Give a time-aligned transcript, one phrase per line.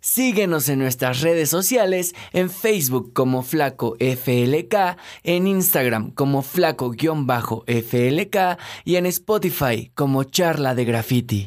[0.00, 8.36] Síguenos en nuestras redes sociales, en Facebook como Flaco FLK, en Instagram como Flaco-FLK
[8.84, 11.46] y en Spotify como Charla de Graffiti.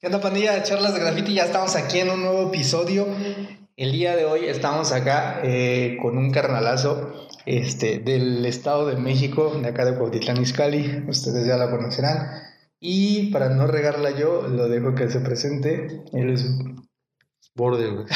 [0.00, 1.34] ¿Qué onda pandilla de Charlas de Graffiti?
[1.34, 3.06] Ya estamos aquí en un nuevo episodio.
[3.76, 9.60] El día de hoy estamos acá eh, con un carnalazo este, del Estado de México,
[9.62, 11.04] de acá de Cuautitlán Izcalli.
[11.06, 12.51] Ustedes ya la conocerán.
[12.84, 15.86] Y para no regarla yo, lo dejo que se presente.
[16.12, 16.44] Él es
[17.54, 18.06] Borde, güey.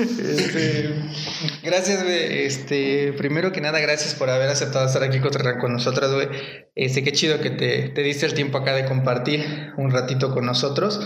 [0.00, 0.94] este,
[1.62, 2.46] gracias, güey.
[2.46, 6.28] Este, primero que nada, gracias por haber aceptado estar aquí con nosotros, güey.
[6.74, 9.44] Este, qué chido que te, te diste el tiempo acá de compartir
[9.76, 10.98] un ratito con nosotros.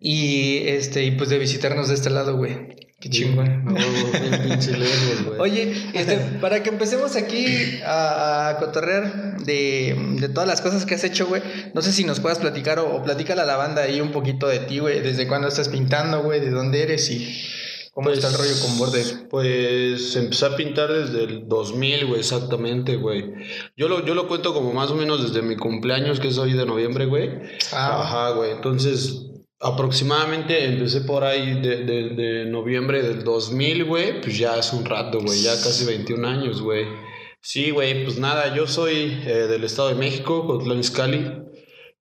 [0.00, 2.85] Y este, y pues de visitarnos de este lado, güey.
[3.06, 3.64] Qué chingón.
[5.38, 7.46] Oye, este, para que empecemos aquí
[7.84, 11.40] a, a cotorrear de, de, todas las cosas que has hecho, güey,
[11.72, 14.48] no sé si nos puedas platicar o, o platícale a la banda ahí un poquito
[14.48, 17.32] de ti, güey, desde cuándo estás pintando, güey, de dónde eres y
[17.92, 19.04] cómo pues, está el rollo con Borde.
[19.30, 23.34] Pues empecé a pintar desde el 2000, güey, exactamente, güey.
[23.76, 26.54] Yo lo, yo lo cuento como más o menos desde mi cumpleaños, que es hoy
[26.54, 27.30] de noviembre, güey.
[27.72, 28.02] Ah.
[28.02, 28.50] Ajá, güey.
[28.50, 29.26] Entonces,
[29.58, 34.20] Aproximadamente empecé por ahí de, de, de noviembre del 2000, güey.
[34.20, 35.42] Pues ya hace un rato, güey.
[35.42, 36.86] Ya casi 21 años, güey.
[37.40, 38.04] Sí, güey.
[38.04, 41.24] Pues nada, yo soy eh, del Estado de México, Cotlán Izcalli.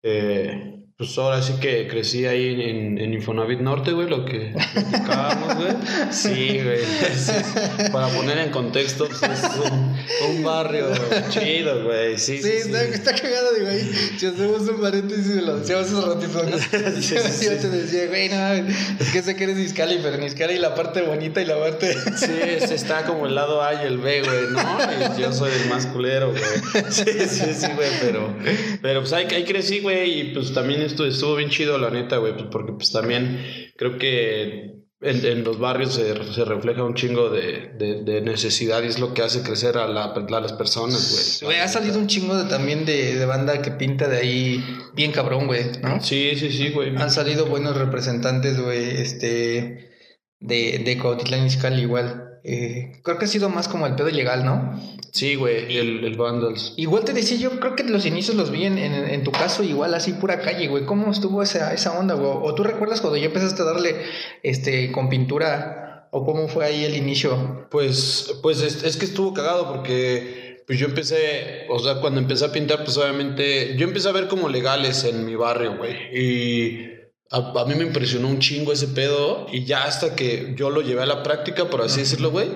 [0.03, 5.55] Eh, pues ahora sí que crecí ahí en, en Infonavit Norte, güey, lo que platicábamos,
[5.55, 5.73] güey.
[6.11, 7.91] Sí, güey.
[7.91, 10.87] Para poner en contexto, pues es un, un barrio
[11.29, 12.17] chido, güey.
[12.17, 12.91] Sí, sí, sí, está, sí.
[12.93, 13.91] está cagado, digo, ahí.
[14.17, 16.57] Si hacemos un paréntesis, lo decíamos hace ratito, ¿no?
[17.01, 20.23] sí, sí, Yo te decía, güey, no, es que sé que eres Iscali, pero en
[20.23, 21.93] Iscali la parte bonita y la parte.
[22.15, 25.17] sí, está como el lado A y el B, güey, ¿no?
[25.17, 26.85] Y yo soy el más culero, güey.
[26.89, 28.33] Sí, sí, sí, güey, pero,
[28.81, 32.17] pero pues ahí, ahí crecí, güey, y pues también esto estuvo bien chido, la neta,
[32.17, 33.43] güey, pues porque pues también
[33.77, 38.81] creo que en, en los barrios se, se, refleja un chingo de, de, de, necesidad
[38.81, 41.51] y es lo que hace crecer a, la, a las personas, güey.
[41.51, 44.63] Güey, ha salido un chingo de, también de, de banda que pinta de ahí
[44.95, 46.01] bien cabrón, güey, ¿no?
[46.01, 46.95] Sí, sí, sí, güey.
[46.95, 49.91] Han salido buenos representantes, güey, este,
[50.39, 52.34] de, de Cuautitlán Izcalli igual.
[52.47, 54.79] Eh, creo que ha sido más como el pedo legal, ¿no?
[55.11, 56.73] Sí, güey, el, el Vandals.
[56.77, 59.63] Igual te decía, yo creo que los inicios los vi en, en, en tu caso
[59.63, 60.85] igual así pura calle, güey.
[60.85, 62.29] ¿Cómo estuvo esa, esa onda, güey?
[62.29, 63.95] ¿O tú recuerdas cuando ya empezaste a darle
[64.43, 66.07] este con pintura?
[66.11, 67.67] ¿O cómo fue ahí el inicio?
[67.71, 72.45] Pues, pues es, es que estuvo cagado porque pues yo empecé, o sea, cuando empecé
[72.45, 75.95] a pintar, pues obviamente, yo empecé a ver como legales en mi barrio, güey.
[76.13, 76.94] Y
[77.31, 80.81] a, a, mí me impresionó un chingo ese pedo y ya hasta que yo lo
[80.81, 82.49] llevé a la práctica, por así decirlo, güey,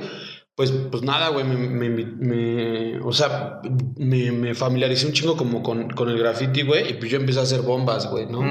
[0.59, 3.61] pues, pues nada, güey, me, me, me, o sea,
[3.95, 7.39] me, me, familiaricé un chingo como con, con el graffiti, güey, y pues yo empecé
[7.39, 8.41] a hacer bombas, güey, ¿no?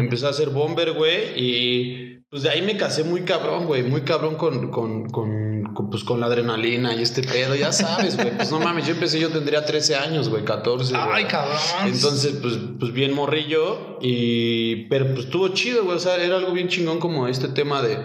[0.00, 4.00] Empecé a hacer bomber, güey, y pues de ahí me casé muy cabrón, güey, muy
[4.00, 8.36] cabrón con, con, con, con, pues, con la adrenalina y este pedo, ya sabes, güey,
[8.36, 10.94] pues no mames, yo empecé, yo tendría 13 años, güey, 14.
[10.96, 11.56] Ay, cabrón.
[11.84, 16.52] Entonces, pues, pues bien morrillo, y, pero pues estuvo chido, güey, o sea, era algo
[16.52, 17.98] bien chingón como este tema de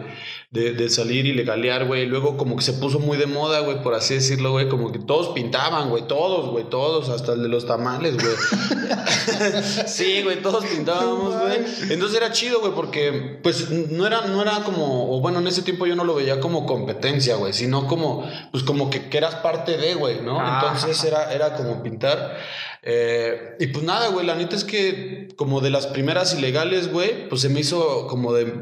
[0.51, 2.05] de, de, salir y legalear, güey.
[2.05, 4.67] Luego como que se puso muy de moda, güey, por así decirlo, güey.
[4.67, 6.05] Como que todos pintaban, güey.
[6.07, 6.65] Todos, güey.
[6.65, 8.35] Todos, hasta el de los tamales, güey.
[9.87, 11.59] sí, güey, todos pintábamos, güey.
[11.89, 15.61] Entonces era chido, güey, porque pues no era, no era como, o bueno, en ese
[15.61, 19.35] tiempo yo no lo veía como competencia, güey, sino como, pues como que, que eras
[19.35, 20.37] parte de, güey, ¿no?
[20.45, 22.37] Entonces era, era como pintar.
[22.83, 27.29] Eh, y pues nada, güey, la neta es que como de las primeras ilegales, güey,
[27.29, 28.53] pues se me hizo como de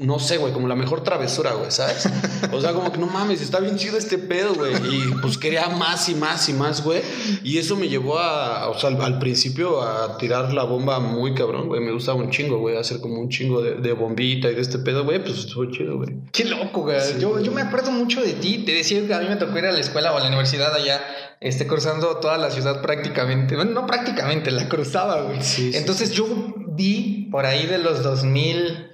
[0.00, 2.08] no sé, güey, como la mejor travesura, güey, ¿sabes?
[2.52, 4.72] O sea, como que no mames, está bien chido este pedo, güey.
[4.74, 7.02] Y pues quería más y más y más, güey.
[7.44, 11.34] Y eso me llevó a, o sea, al, al principio a tirar la bomba muy
[11.34, 11.82] cabrón, güey.
[11.82, 14.78] Me gustaba un chingo, güey, hacer como un chingo de, de, bombita y de este
[14.78, 15.22] pedo, güey.
[15.22, 16.08] Pues estuvo chido, güey.
[16.32, 16.98] Qué loco, güey.
[17.00, 18.64] Sí, yo, yo me acuerdo mucho de ti.
[18.64, 20.74] Te decía que a mí me tocó ir a la escuela o a la universidad
[20.74, 21.00] allá
[21.40, 23.56] este, cruzando toda la ciudad prácticamente.
[23.56, 25.42] Bueno, no prácticamente, la cruzaba, güey.
[25.42, 26.26] Sí, Entonces sí, yo
[26.68, 28.89] vi por ahí de los 2000,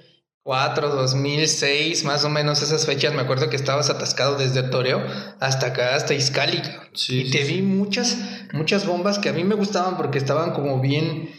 [0.47, 5.03] 2004, 2006, más o menos esas fechas, me acuerdo que estabas atascado desde Toreo
[5.41, 6.61] hasta acá, hasta Izcali.
[6.93, 8.17] Sí, y te sí, vi muchas,
[8.53, 11.29] muchas bombas que a mí me gustaban porque estaban como bien,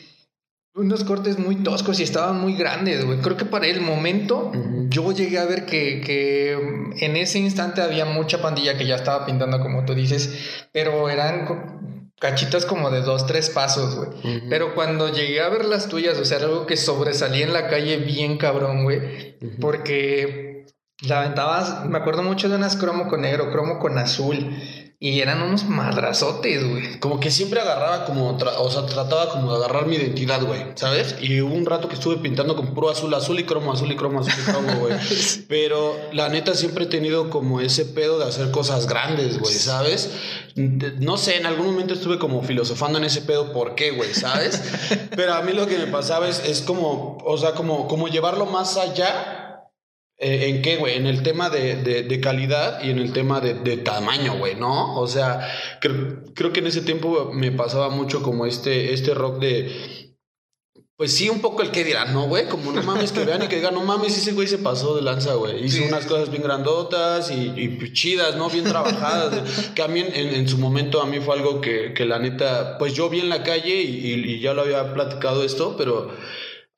[0.74, 3.18] unos cortes muy toscos y estaban muy grandes, güey.
[3.20, 4.88] Creo que para el momento uh -huh.
[4.90, 6.52] yo llegué a ver que, que
[7.00, 11.97] en ese instante había mucha pandilla que ya estaba pintando, como tú dices, pero eran
[12.18, 14.08] cachitas como de dos, tres pasos, güey.
[14.08, 14.46] Uh -huh.
[14.50, 17.98] Pero cuando llegué a ver las tuyas, o sea, algo que sobresalía en la calle
[17.98, 18.98] bien cabrón, güey.
[19.40, 19.60] Uh -huh.
[19.60, 20.66] Porque
[21.02, 24.56] la aventabas, me acuerdo mucho de unas cromo con negro, cromo con azul.
[25.00, 26.98] Y eran unos madrazotes, güey.
[26.98, 31.14] Como que siempre agarraba como, o sea, trataba como de agarrar mi identidad, güey, ¿sabes?
[31.20, 33.94] Y hubo un rato que estuve pintando con puro azul, azul y cromo, azul y
[33.94, 34.94] cromo, azul y cromo, güey.
[35.48, 40.10] Pero la neta siempre he tenido como ese pedo de hacer cosas grandes, güey, ¿sabes?
[40.56, 44.12] No sé, en algún momento estuve como filosofando en ese pedo, ¿por qué, güey?
[44.14, 44.60] ¿Sabes?
[45.14, 48.46] Pero a mí lo que me pasaba es, es como, o sea, como, como llevarlo
[48.46, 49.47] más allá
[50.20, 50.96] eh, ¿En qué, güey?
[50.96, 54.98] En el tema de, de, calidad y en el tema de, de tamaño, güey, ¿no?
[54.98, 55.48] O sea,
[55.80, 60.16] creo, creo, que en ese tiempo me pasaba mucho como este, este rock de...
[60.96, 62.48] Pues sí, un poco el que dirán, ¿no, güey?
[62.48, 65.02] Como no mames, que vean y que digan, no mames, ese güey se pasó de
[65.02, 65.64] lanza, güey.
[65.64, 68.50] Hizo unas cosas bien grandotas y, y, chidas, ¿no?
[68.50, 69.70] Bien trabajadas.
[69.76, 72.76] que a mí en, en, su momento a mí fue algo que, que la neta,
[72.78, 76.10] pues yo vi en la calle y, y ya lo había platicado esto, pero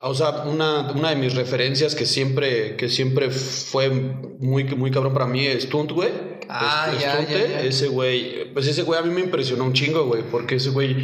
[0.03, 5.13] o sea, una, una, de mis referencias que siempre, que siempre fue muy, muy cabrón
[5.13, 6.09] para mí es Stunt, güey.
[6.49, 10.23] Ah, ya, ya, Ese güey, pues ese güey a mí me impresionó un chingo, güey,
[10.23, 10.95] porque ese güey,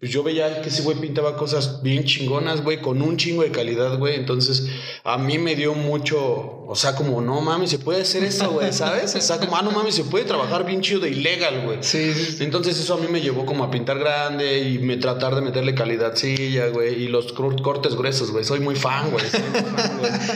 [0.00, 3.52] pues yo veía que ese güey pintaba cosas bien chingonas, güey, con un chingo de
[3.52, 4.16] calidad, güey.
[4.16, 4.66] Entonces,
[5.04, 8.72] a mí me dio mucho, o sea, como, no mames, se puede hacer eso, güey,
[8.72, 9.14] ¿sabes?
[9.14, 11.78] O sea, como, ah, no mames, se puede trabajar bien chido de ilegal, güey.
[11.80, 15.36] Sí, sí, Entonces, eso a mí me llevó como a pintar grande y me tratar
[15.36, 18.44] de meterle calidad silla, güey, y los cortes gruesos, güey.
[18.44, 19.24] Soy muy fan, güey.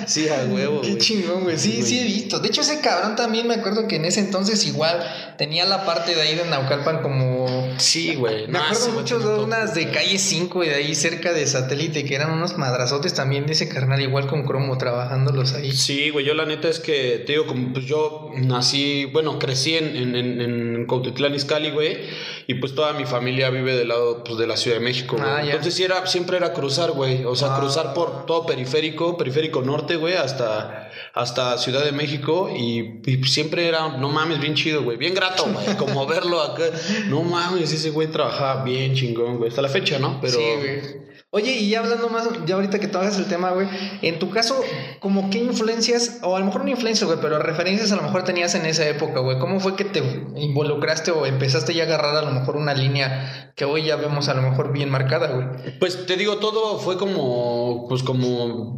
[0.06, 1.58] Sí, a huevo, Qué chingón, güey.
[1.58, 2.38] Sí, sí he visto.
[2.38, 5.02] De hecho, ese cabrón también me acuerdo que en ese entonces igual
[5.36, 7.46] tenía la parte de ahí de Naucalpan como.
[7.80, 8.46] Sí, güey.
[8.48, 12.14] Me acuerdo mucho de unas de calle 5 y de ahí cerca de satélite que
[12.14, 15.72] eran unos madrazotes también de ese carnal, igual con cromo, trabajándolos ahí.
[15.72, 16.24] Sí, güey.
[16.24, 20.14] Yo la neta es que, te digo, como pues yo nací, bueno, crecí en, en,
[20.14, 21.98] en, en Cuautitlán Izcalli, güey.
[22.46, 25.28] Y pues toda mi familia vive del lado pues, de la Ciudad de México, güey.
[25.28, 27.24] Ah, Entonces sí era, siempre era cruzar, güey.
[27.24, 27.60] O sea, ah.
[27.60, 33.96] cruzar por todo periférico, periférico norte, güey, hasta hasta Ciudad de México y, siempre era,
[33.96, 36.64] no mames, bien chido, güey, bien grato, güey, como verlo acá.
[37.08, 40.20] No mames, ese güey trabajaba bien chingón, güey, hasta la fecha, ¿no?
[40.20, 40.34] Pero...
[40.34, 41.09] Sí, güey.
[41.32, 43.68] Oye, y ya hablando más, ya ahorita que hagas el tema, güey,
[44.02, 44.60] en tu caso,
[44.98, 48.24] como qué influencias, o a lo mejor no influencias, güey, pero referencias a lo mejor
[48.24, 50.02] tenías en esa época, güey, ¿cómo fue que te
[50.34, 54.28] involucraste o empezaste ya a agarrar a lo mejor una línea que hoy ya vemos
[54.28, 55.78] a lo mejor bien marcada, güey?
[55.78, 58.76] Pues te digo, todo fue como, pues como,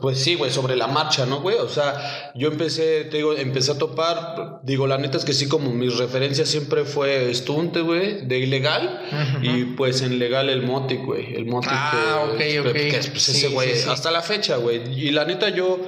[0.00, 1.56] pues sí, güey, sobre la marcha, ¿no, güey?
[1.56, 5.48] O sea, yo empecé, te digo, empecé a topar, digo, la neta es que sí,
[5.48, 9.00] como mis referencias siempre fue Stunte, güey, de ilegal,
[9.42, 11.72] y pues en legal el Motic, güey, el Motic.
[11.72, 11.79] Ah,
[12.24, 12.72] ok, ok.
[12.72, 14.82] Que es, pues, ese güey, hasta la fecha, güey.
[14.92, 15.78] Y la neta, yo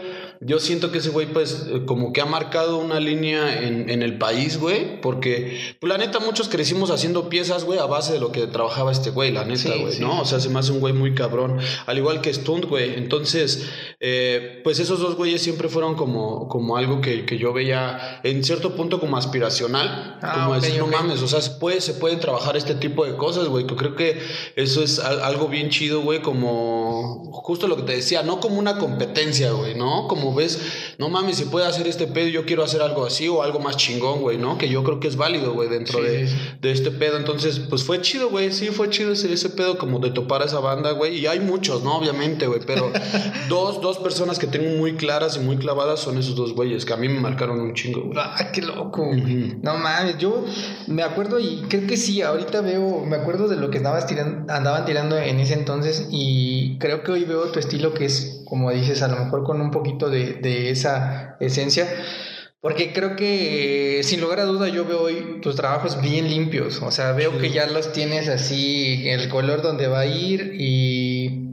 [0.44, 4.02] yo siento que ese güey, pues, eh, como que ha marcado una línea en, en
[4.02, 5.00] el país, güey.
[5.00, 8.90] Porque, pues, la neta, muchos crecimos haciendo piezas, güey, a base de lo que trabajaba
[8.90, 10.20] este güey, la neta, güey, ¿no?
[10.20, 11.58] O sea, se me hace un güey muy cabrón.
[11.86, 12.94] Al igual que Stunt, güey.
[12.94, 13.68] Entonces,
[14.00, 18.42] eh, pues, esos dos güeyes siempre fueron como, como algo que, que yo veía en
[18.42, 20.18] cierto punto como aspiracional.
[20.22, 23.16] Ah, como decir, no mames, o sea, se, puede, se pueden trabajar este tipo de
[23.16, 23.66] cosas, güey.
[23.66, 24.20] Yo creo que
[24.56, 28.78] eso es algo bien chido, güey, como justo lo que te decía, no como una
[28.78, 30.08] competencia, güey, ¿no?
[30.08, 33.42] Como ves, no mames, si puede hacer este pedo, yo quiero hacer algo así o
[33.42, 34.58] algo más chingón, güey, ¿no?
[34.58, 36.28] Que yo creo que es válido, güey, dentro de,
[36.60, 37.16] de, este pedo.
[37.16, 40.46] Entonces, pues fue chido, güey, sí, fue chido ese, ese pedo como de topar a
[40.46, 41.18] esa banda, güey.
[41.18, 41.96] Y hay muchos, ¿no?
[41.96, 42.92] Obviamente, güey, pero
[43.48, 46.92] dos, dos personas que tengo muy claras y muy clavadas son esos dos güeyes, que
[46.92, 48.18] a mí me marcaron un chingo, güey.
[48.18, 49.10] Ah, qué loco.
[49.62, 50.44] No mames, yo
[50.86, 54.52] me acuerdo y creo que sí, ahorita veo, me acuerdo de lo que andabas tirando,
[54.52, 58.70] andaban tirando en ese entonces y creo que hoy veo tu estilo que es, como
[58.70, 61.88] dices, a lo mejor con un poquito de, de esa esencia.
[62.60, 66.80] Porque creo que sin lugar a duda yo veo hoy tus trabajos bien limpios.
[66.80, 71.52] O sea, veo que ya los tienes así, el color donde va a ir y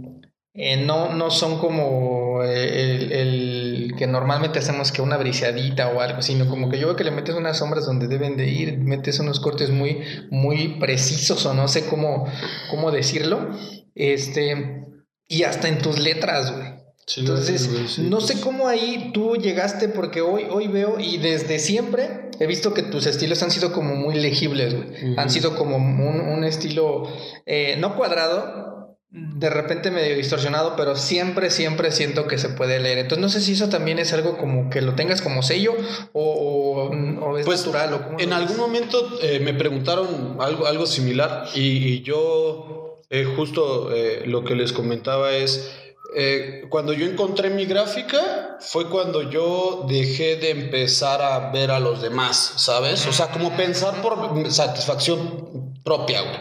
[0.54, 6.22] eh, no, no son como el, el, que normalmente hacemos que una briseadita o algo,
[6.22, 9.20] sino como que yo veo que le metes unas sombras donde deben de ir, metes
[9.20, 12.28] unos cortes muy, muy precisos o no sé cómo,
[12.70, 13.50] cómo decirlo.
[13.96, 14.86] Este,
[15.28, 16.79] y hasta en tus letras, güey.
[17.18, 22.48] Entonces, no sé cómo ahí tú llegaste, porque hoy, hoy veo y desde siempre he
[22.48, 25.16] visto que tus estilos han sido como muy legibles, güey.
[25.18, 27.04] Han sido como un, estilo
[27.46, 33.00] eh, no cuadrado, de repente medio distorsionado, pero siempre, siempre siento que se puede leer.
[33.00, 35.74] Entonces, no sé si eso también es algo como que lo tengas como sello
[36.14, 36.92] o,
[37.38, 37.94] es pues, natural.
[37.94, 43.90] O en algún momento eh, me preguntaron algo, algo similar y, yo eh, justo
[44.26, 45.72] lo que les comentaba es
[46.16, 51.80] eh, cuando yo encontré mi gráfica fue cuando yo dejé de empezar a ver a
[51.80, 53.06] los demás, ¿sabes?
[53.06, 56.38] O sea, como pensar por satisfacción propia, güey.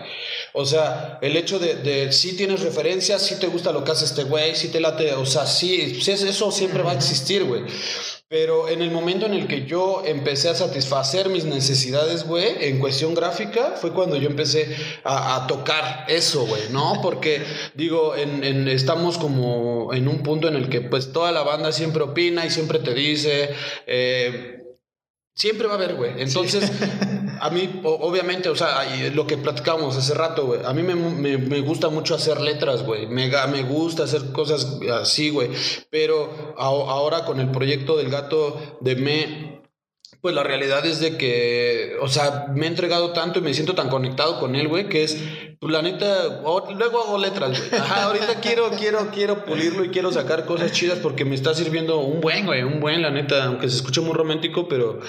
[0.55, 4.25] O sea, el hecho de, si tienes referencias, si te gusta lo que hace este
[4.25, 7.63] güey, si te late, o sea, sí eso siempre va a existir, güey.
[8.31, 12.79] Pero en el momento en el que yo empecé a satisfacer mis necesidades, güey, en
[12.79, 17.01] cuestión gráfica, fue cuando yo empecé a, tocar eso, güey, ¿no?
[17.03, 17.43] Porque,
[17.75, 22.03] digo, en, estamos como en un punto en el que pues toda la banda siempre
[22.03, 23.51] opina y siempre te dice...
[23.87, 24.55] Eh,
[25.39, 26.21] Siempre va a haber, güey.
[26.21, 26.69] Entonces,
[27.41, 30.61] a mí, obviamente, o sea, lo que platicamos hace rato, güey.
[30.65, 33.07] A mí me, me, gusta mucho hacer letras, güey.
[33.07, 35.51] Me, me gusta hacer cosas así, güey.
[35.91, 39.63] Pero ahora con el proyecto del gato de Me,
[40.21, 43.75] pues la realidad es de que, o sea, me he entregado tanto y me siento
[43.75, 45.19] tan conectado con él, güey, que es
[45.61, 46.41] pues la neta,
[46.77, 47.81] luego hago letras, güey.
[47.81, 51.99] Ajá, ahorita quiero, quiero, quiero pulirlo y quiero sacar cosas chidas porque me está sirviendo
[51.99, 55.01] un buen, güey, un buen, la neta, aunque se escuche muy romántico, pero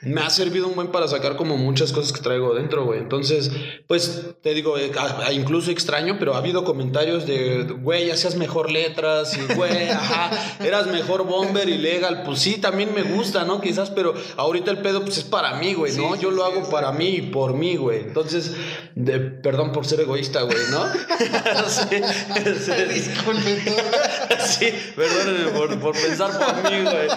[0.00, 3.00] me ha servido un buen para sacar como muchas cosas que traigo dentro, güey.
[3.00, 3.50] Entonces,
[3.86, 4.90] pues te digo, eh,
[5.32, 10.86] incluso extraño, pero ha habido comentarios de, güey, hacías mejor letras y, güey, ajá, eras
[10.86, 12.22] mejor bomber y legal.
[12.24, 13.60] Pues sí, también me gusta, ¿no?
[13.60, 16.16] Quizás, pero ahorita el pedo, pues es para mí, güey, ¿no?
[16.16, 18.00] Yo lo hago para mí y por mí, güey.
[18.00, 18.56] Entonces,
[18.94, 20.86] de, perdón por ser egoísta, güey, ¿no?
[21.68, 22.00] sí,
[22.64, 22.72] sí.
[22.92, 23.58] Disculpe.
[24.40, 27.08] sí, perdónenme por, por, pensar por mí, güey.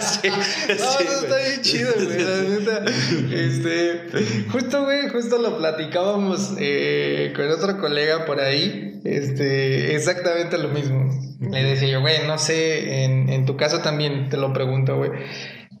[0.00, 2.22] Sí, no, no, está bien chido, güey.
[2.22, 2.84] La neta.
[3.32, 9.00] Este, justo, güey, justo lo platicábamos eh, con otro colega por ahí.
[9.04, 11.10] Este, exactamente lo mismo.
[11.40, 15.10] Le decía yo, güey, no sé, en, en tu caso también te lo pregunto, güey.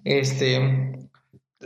[0.04, 0.96] Este,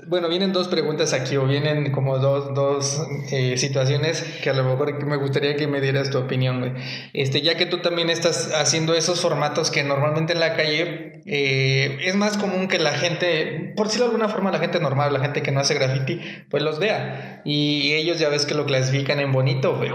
[0.06, 4.62] bueno, vienen dos preguntas aquí, o vienen como dos, dos eh, situaciones que a lo
[4.62, 6.72] mejor me gustaría que me dieras tu opinión, güey.
[7.12, 11.98] Este, ya que tú también estás haciendo esos formatos que normalmente en la calle eh,
[12.02, 15.20] es más común que la gente, por decirlo de alguna forma, la gente normal, la
[15.20, 17.42] gente que no hace graffiti, pues los vea.
[17.44, 19.90] Y ellos ya ves que lo clasifican en bonito, güey.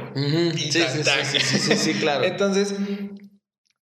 [0.58, 2.24] sí, sí, sí, sí, sí, claro.
[2.26, 2.76] Entonces,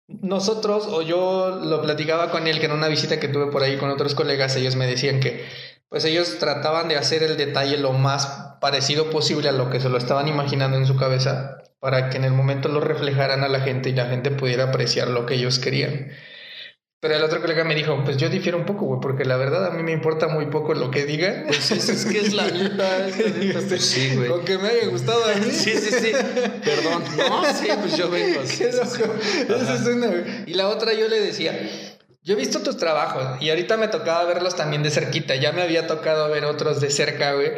[0.08, 3.76] nosotros, o yo lo platicaba con él, que en una visita que tuve por ahí
[3.76, 5.44] con otros colegas, ellos me decían que
[5.90, 9.88] pues ellos trataban de hacer el detalle lo más parecido posible a lo que se
[9.88, 13.60] lo estaban imaginando en su cabeza para que en el momento lo reflejaran a la
[13.60, 16.12] gente y la gente pudiera apreciar lo que ellos querían.
[17.00, 19.64] Pero el otro colega me dijo, pues yo difiero un poco, güey, porque la verdad
[19.64, 21.44] a mí me importa muy poco lo que digan.
[21.46, 23.06] Pues es, que es la neta,
[23.68, 24.28] pues sí, güey.
[24.28, 25.50] Con que me haya gustado a mí.
[25.50, 26.12] Sí, sí, sí.
[26.62, 27.02] Perdón.
[27.16, 28.42] No, sí, pues yo vengo.
[28.42, 29.14] Qué loco.
[29.22, 31.58] Esa es una, Y la otra yo le decía,
[32.22, 35.36] yo he visto tus trabajos y ahorita me tocaba verlos también de cerquita.
[35.36, 37.52] Ya me había tocado ver otros de cerca, güey.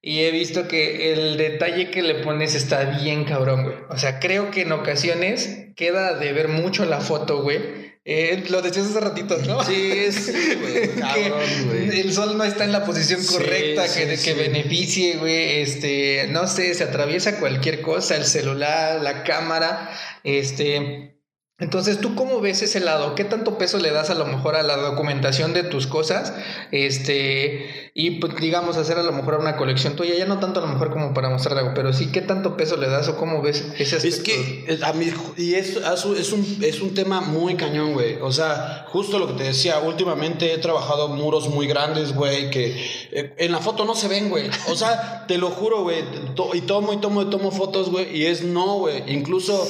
[0.00, 3.76] Y he visto que el detalle que le pones está bien cabrón, güey.
[3.90, 7.86] O sea, creo que en ocasiones queda de ver mucho la foto, güey.
[8.08, 9.64] Eh, lo decías hace ratito, ¿no?
[9.64, 12.00] Sí, es güey, cabrón, güey.
[12.00, 15.60] El sol no está en la posición correcta que, que beneficie, güey.
[15.60, 19.90] Este, no sé, se atraviesa cualquier cosa, el celular, la cámara,
[20.22, 21.15] este
[21.58, 23.14] entonces, ¿tú cómo ves ese lado?
[23.14, 26.34] ¿Qué tanto peso le das a lo mejor a la documentación de tus cosas?
[26.70, 30.66] Este, y pues, digamos, hacer a lo mejor una colección tuya, ya no tanto a
[30.66, 33.40] lo mejor como para mostrar algo, pero sí, ¿qué tanto peso le das o cómo
[33.40, 34.18] ves ese aspecto?
[34.18, 35.06] Es que, a mí,
[35.38, 38.16] y es, es, un, es un tema muy cañón, güey.
[38.20, 42.76] O sea, justo lo que te decía, últimamente he trabajado muros muy grandes, güey, que
[43.12, 44.50] eh, en la foto no se ven, güey.
[44.68, 46.04] O sea, te lo juro, güey,
[46.52, 49.10] y tomo y tomo y tomo fotos, güey, y es no, güey.
[49.10, 49.66] Incluso,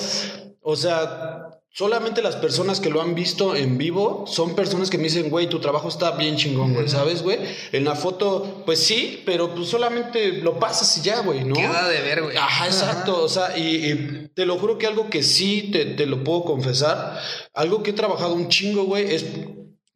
[0.62, 1.35] o sea
[1.76, 5.46] Solamente las personas que lo han visto en vivo son personas que me dicen, güey,
[5.46, 7.38] tu trabajo está bien chingón, güey, ¿sabes, güey?
[7.70, 11.54] En la foto, pues sí, pero pues solamente lo pasas y ya, güey, ¿no?
[11.54, 12.34] Queda de ver, güey.
[12.34, 13.22] Ajá, exacto.
[13.22, 17.20] O sea, y, te lo juro que algo que sí te, te lo puedo confesar,
[17.52, 19.26] algo que he trabajado un chingo, güey, es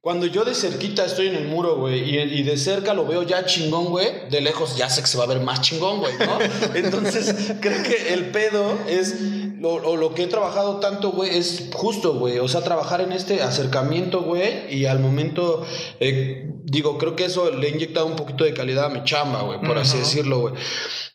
[0.03, 3.23] cuando yo de cerquita estoy en el muro, güey, y, y, de cerca lo veo
[3.23, 6.13] ya chingón, güey, de lejos ya sé que se va a ver más chingón, güey,
[6.19, 6.39] ¿no?
[6.75, 9.15] Entonces, creo que el pedo es
[9.61, 12.39] lo, lo que he trabajado tanto, güey, es justo, güey.
[12.39, 14.75] O sea, trabajar en este acercamiento, güey.
[14.75, 15.67] Y al momento,
[16.01, 19.43] eh, digo, creo que eso le he inyectado un poquito de calidad a mi chamba,
[19.43, 20.55] güey, por así decirlo, güey.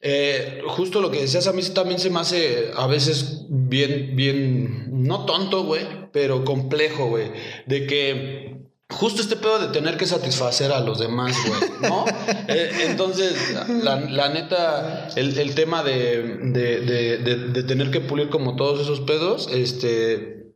[0.01, 4.89] Eh, justo lo que decías a mí también se me hace a veces bien, bien,
[4.91, 5.83] no tonto, güey,
[6.13, 7.31] pero complejo, güey.
[7.65, 12.05] De que justo este pedo de tener que satisfacer a los demás, güey, ¿no?
[12.47, 13.35] Eh, entonces,
[13.83, 20.53] la, neta, el, tema de, de, tener que pulir como todos esos pedos, este,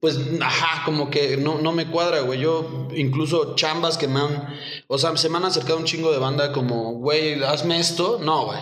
[0.00, 2.40] pues, ajá, como que no, no me cuadra, güey.
[2.40, 4.48] Yo, incluso chambas que me han,
[4.88, 8.46] o sea, se me han acercado un chingo de banda como, güey, hazme esto, no,
[8.46, 8.58] güey.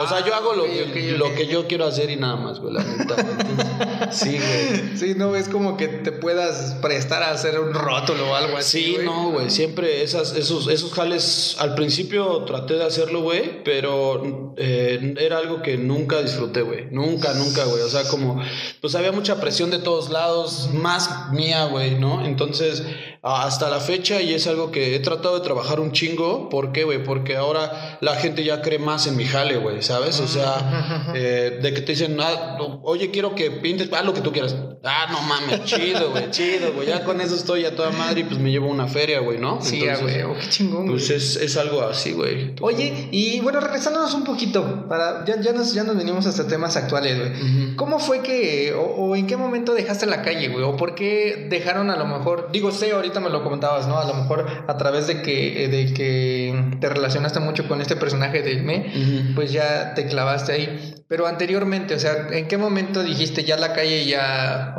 [0.00, 2.72] O sea, yo hago lo, que, lo que yo quiero hacer y nada más, güey,
[2.72, 4.10] la neta.
[4.10, 4.96] sí, güey.
[4.96, 8.96] Sí, no es como que te puedas prestar a hacer un rótulo o algo así.
[8.96, 9.50] Sí, no, güey.
[9.50, 15.60] Siempre esas, esos, esos jales, al principio traté de hacerlo, güey, pero eh, era algo
[15.60, 16.86] que nunca disfruté, güey.
[16.90, 17.82] Nunca, nunca, güey.
[17.82, 18.40] O sea, como,
[18.80, 22.24] pues había mucha presión de todos lados, más mía, güey, ¿no?
[22.24, 22.84] Entonces,
[23.22, 26.48] hasta la fecha, y es algo que he tratado de trabajar un chingo.
[26.48, 27.04] ¿Por qué, güey?
[27.04, 30.20] Porque ahora la gente ya cree más en mi jale, güey, ¿sabes?
[30.20, 34.20] O sea, eh, de que te dicen, ah, oye, quiero que pintes, haz lo que
[34.20, 34.54] tú quieras.
[34.84, 36.86] Ah, no mames, chido, güey, chido, güey.
[36.86, 39.60] Ya con eso estoy a toda madre y pues me llevo una feria, güey, ¿no?
[39.60, 40.86] Sí, güey, oh, qué chingón.
[40.86, 42.54] Pues es, es, algo así, güey.
[42.60, 46.76] Oye, y bueno, regresándonos un poquito, para, ya, ya, nos, ya nos venimos hasta temas
[46.76, 47.74] actuales, güey.
[47.74, 50.64] ¿Cómo fue que, o, o, en qué momento dejaste la calle, güey?
[50.64, 53.98] ¿O por qué dejaron a lo mejor, digo, sé, ahorita me lo comentabas, ¿no?
[53.98, 58.42] A lo mejor a través de que, de que te relacionaste mucho con este personaje
[58.42, 60.94] de Me, pues ya te clavaste ahí.
[61.08, 64.76] Pero anteriormente, o sea, ¿en qué momento dijiste ya la calle ya,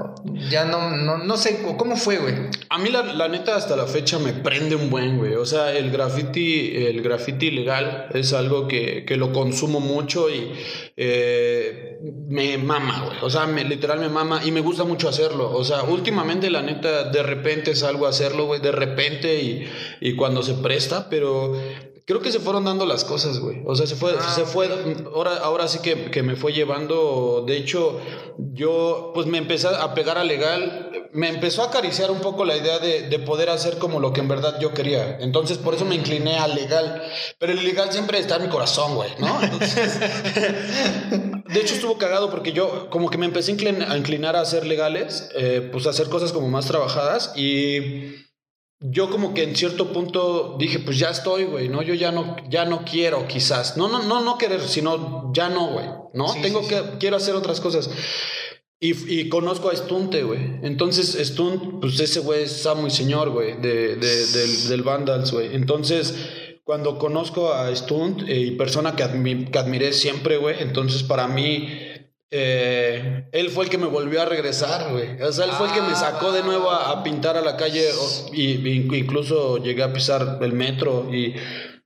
[0.50, 2.36] ya no, no, no sé, cómo fue, güey?
[2.70, 5.36] A mí la, la, neta hasta la fecha me prende un buen, güey.
[5.36, 10.53] O sea, el graffiti, el graffiti legal es algo que, que lo consumo mucho y
[10.96, 13.17] eh, me mama, güey.
[13.24, 15.51] O sea, me, literal me mama y me gusta mucho hacerlo.
[15.51, 19.67] O sea, últimamente la neta de repente salgo a hacerlo, güey, de repente y,
[20.00, 21.53] y cuando se presta, pero
[22.05, 23.62] creo que se fueron dando las cosas, güey.
[23.65, 24.70] O sea, se fue, ah, se fue,
[25.13, 28.00] ahora, ahora sí que, que, me fue llevando, de hecho,
[28.38, 32.55] yo pues me empecé a pegar a legal, me empezó a acariciar un poco la
[32.55, 35.17] idea de, de, poder hacer como lo que en verdad yo quería.
[35.20, 37.01] Entonces, por eso me incliné a legal.
[37.38, 39.41] Pero el legal siempre está en mi corazón, güey, ¿no?
[39.41, 40.00] Entonces,
[41.53, 45.29] de hecho estuvo cagado porque yo como que me empecé a inclinar a hacer legales,
[45.36, 48.15] eh, pues a hacer cosas como más trabajadas y
[48.81, 51.83] yo como que en cierto punto dije, pues ya estoy, güey, ¿no?
[51.83, 53.77] Yo ya no, ya no quiero, quizás.
[53.77, 55.85] No, no, no, no querer, sino ya no, güey,
[56.15, 56.33] ¿no?
[56.41, 57.91] Tengo que, quiero hacer otras cosas.
[58.79, 60.41] Y, y conozco a Stunte, güey.
[60.63, 65.31] Entonces, Stunt, pues ese güey es amo y señor, güey, de, de, del, del Vandals,
[65.31, 65.53] güey.
[65.55, 66.15] Entonces,
[66.63, 71.27] cuando conozco a Stunt eh, y persona que, admi que admiré siempre, güey, entonces para
[71.27, 71.67] mí
[72.33, 75.21] eh, él fue el que me volvió a regresar, güey.
[75.21, 77.89] O sea, él fue el que me sacó de nuevo a, pintar a la calle
[78.31, 81.35] y, y, incluso llegué a pisar el metro y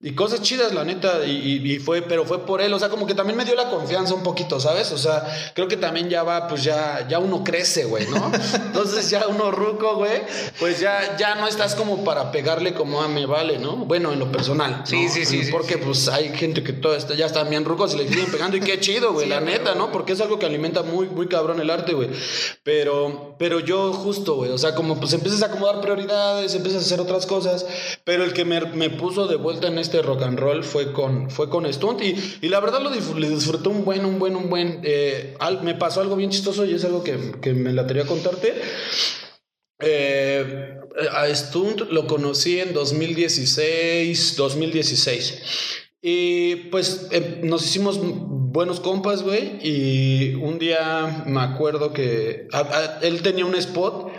[0.05, 3.07] y cosas chidas, la neta, y, y, fue, pero fue por él, o sea, como
[3.07, 4.91] que también me dio la confianza un poquito, ¿sabes?
[4.91, 8.31] O sea, creo que también ya va, pues ya, ya uno crece, güey, ¿no?
[8.53, 10.21] Entonces ya uno ruco, güey,
[10.59, 13.77] pues ya, ya no estás como para pegarle como a me vale, ¿no?
[13.77, 14.81] Bueno, en lo personal.
[14.81, 14.85] ¿no?
[14.85, 15.49] Sí, sí, sí.
[15.51, 18.31] Porque sí, pues hay gente que todo está, ya están bien rucos y le siguen
[18.31, 19.91] pegando y qué chido, güey, sí, la neta, ¿no?
[19.91, 22.09] Porque es algo que alimenta muy, muy cabrón el arte, güey.
[22.61, 26.85] Pero, pero yo justo, güey, o sea, como pues empiezas a acomodar prioridades, empiezas a
[26.85, 27.65] hacer otras cosas,
[28.03, 31.29] pero el que me, me puso de vuelta en este rock and roll fue con,
[31.29, 34.81] fue con Stunt y, y la verdad lo disfruté un buen, un buen, un buen...
[34.83, 38.53] Eh, me pasó algo bien chistoso y es algo que, que me la quería contarte.
[39.79, 40.77] Eh,
[41.11, 45.43] a Stunt lo conocí en 2016, 2016.
[46.01, 47.99] Y pues eh, nos hicimos
[48.55, 49.59] buenos compas, güey.
[49.61, 54.11] Y un día me acuerdo que a, a, él tenía un spot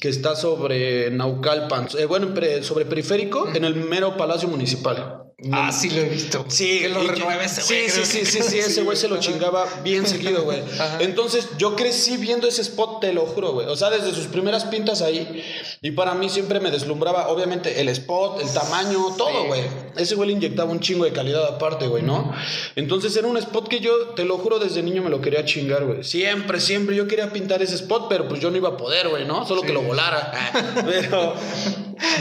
[0.00, 2.28] que está sobre Naucalpan, eh, bueno,
[2.62, 5.31] sobre periférico, en el mero Palacio Municipal.
[5.50, 6.44] Ah, sí lo he visto.
[6.48, 7.90] Sí, que lo renueve ese güey.
[7.90, 10.62] Sí, sí, sí, sí, sí, ese güey se lo chingaba bien seguido, güey.
[11.00, 13.66] Entonces, yo crecí viendo ese spot, te lo juro, güey.
[13.66, 15.44] O sea, desde sus primeras pintas ahí.
[15.80, 19.62] Y para mí siempre me deslumbraba, obviamente, el spot, el tamaño, todo, güey.
[19.96, 22.32] Ese güey le inyectaba un chingo de calidad aparte, güey, ¿no?
[22.76, 25.84] Entonces, era un spot que yo, te lo juro, desde niño me lo quería chingar,
[25.84, 26.04] güey.
[26.04, 29.24] Siempre, siempre yo quería pintar ese spot, pero pues yo no iba a poder, güey,
[29.24, 29.46] ¿no?
[29.46, 29.66] Solo sí.
[29.66, 30.32] que lo volara.
[30.84, 31.34] Pero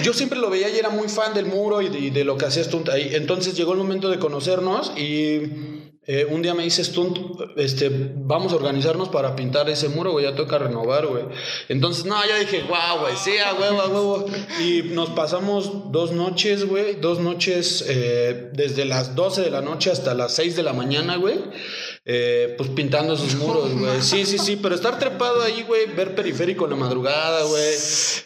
[0.03, 2.63] yo siempre lo veía y era muy fan del muro y de, lo que hacía
[2.63, 3.10] Stunt ahí.
[3.13, 7.17] Entonces llegó el momento de conocernos y eh, un día me dice Stunt,
[7.57, 11.25] este, vamos a organizarnos para pintar ese muro, güey, ya toca renovar, güey.
[11.69, 14.25] Entonces, no, yo dije, guau, güey, sí, a huevo, a huevo.
[14.60, 19.91] Y nos pasamos dos noches, güey, dos noches, eh, desde las 12 de la noche
[19.91, 21.36] hasta las 6 de la mañana, güey.
[22.13, 24.02] Eh, pues pintando esos muros, güey.
[24.02, 27.74] Sí, sí, sí, pero estar trepado ahí, güey, ver periférico en la madrugada, güey.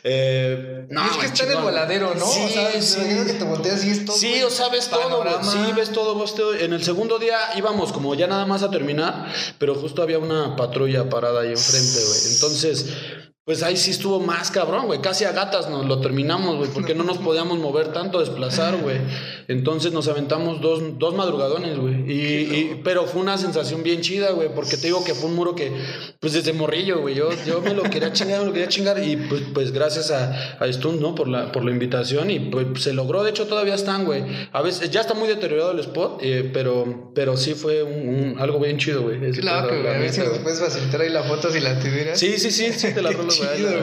[0.04, 2.26] Eh, no, y es que está en el voladero, ¿no?
[2.26, 3.00] Sí, o sea, sí.
[3.28, 4.18] que te volteas y es todo.
[4.18, 5.36] Sí, o sea, ves todo, güey.
[5.44, 6.56] Sí, ves todo, ves todo.
[6.56, 10.56] En el segundo día íbamos como ya nada más a terminar, pero justo había una
[10.56, 12.34] patrulla parada ahí enfrente, güey.
[12.34, 12.88] Entonces,
[13.46, 15.02] pues ahí sí estuvo más cabrón, güey.
[15.02, 18.98] Casi a gatas nos lo terminamos, güey, porque no nos podíamos mover tanto, desplazar, güey.
[19.48, 22.12] Entonces nos aventamos dos, dos madrugadones, güey.
[22.12, 25.56] Y, pero fue una sensación bien chida, güey, porque te digo que fue un muro
[25.56, 25.72] que,
[26.20, 29.04] pues desde morrillo, güey, yo, yo me lo quería chingar, me lo quería chingar.
[29.04, 31.14] Y pues, pues gracias a, a Stunt, ¿no?
[31.14, 32.32] Por la, por la invitación.
[32.32, 34.24] Y pues se logró, de hecho todavía están, güey.
[34.52, 38.60] A veces ya está muy deteriorado el spot, eh, pero, pero sí fue un, algo
[38.60, 39.32] bien chido, güey.
[39.32, 39.88] Claro, güey.
[39.88, 42.20] A ver si nos puedes facilitar ahí la foto si la tuvieras.
[42.20, 43.32] Sí, sí, sí, sí, te la rolo,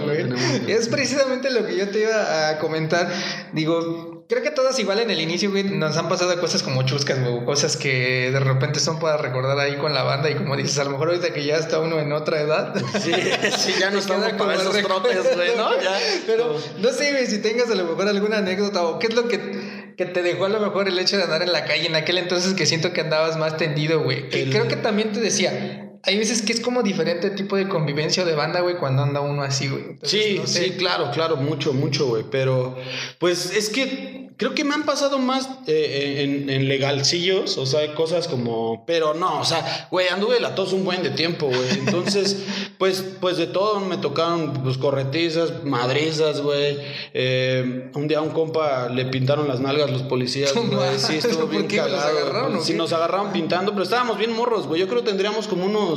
[0.04, 0.70] güey.
[0.70, 3.08] Es precisamente lo que yo te iba a comentar.
[3.52, 7.20] Digo, creo que todas igual en el inicio, güey, nos han pasado cosas como chuscas,
[7.20, 10.78] güey, cosas que de repente son para recordar ahí con la banda y como dices,
[10.78, 12.74] a lo mejor ahorita que ya está uno en otra edad.
[13.02, 13.12] Sí,
[13.58, 15.78] sí, ya no estamos con esos trotes, güey, ¿no?
[15.82, 15.98] Ya.
[16.26, 19.28] Pero no sé, güey, si tengas a lo mejor alguna anécdota o qué es lo
[19.28, 21.96] que, que te dejó a lo mejor el hecho de andar en la calle en
[21.96, 24.30] aquel entonces que siento que andabas más tendido, güey.
[24.30, 28.24] Que creo que también te decía, hay veces que es como diferente tipo de convivencia
[28.24, 29.98] de banda, güey, cuando anda uno así, güey.
[30.02, 32.24] sí, sí, claro, claro, mucho, mucho, güey.
[32.30, 32.76] Pero,
[33.18, 37.94] pues es que creo que me han pasado más eh, en, en, legalcillos, o sea,
[37.94, 41.70] cosas como, pero no, o sea, güey, anduve la tos un buen de tiempo, güey.
[41.78, 42.44] Entonces,
[42.78, 46.76] pues, pues de todo me tocaron, pues, corretizas, madrizas, güey.
[47.14, 50.98] Eh, un día a un compa le pintaron las nalgas los policías, güey.
[50.98, 52.60] Sí, estuvo bien cagado.
[52.62, 54.80] Sí, nos agarraron pintando, pero estábamos bien morros, güey.
[54.80, 55.91] Yo creo que tendríamos como unos,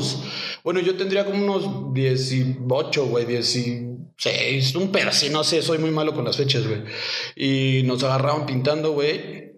[0.64, 6.14] bueno, yo tendría como unos 18, güey, 16, un sí, no sé, soy muy malo
[6.14, 6.84] con las fechas, güey.
[7.36, 9.55] Y nos agarraron pintando, güey.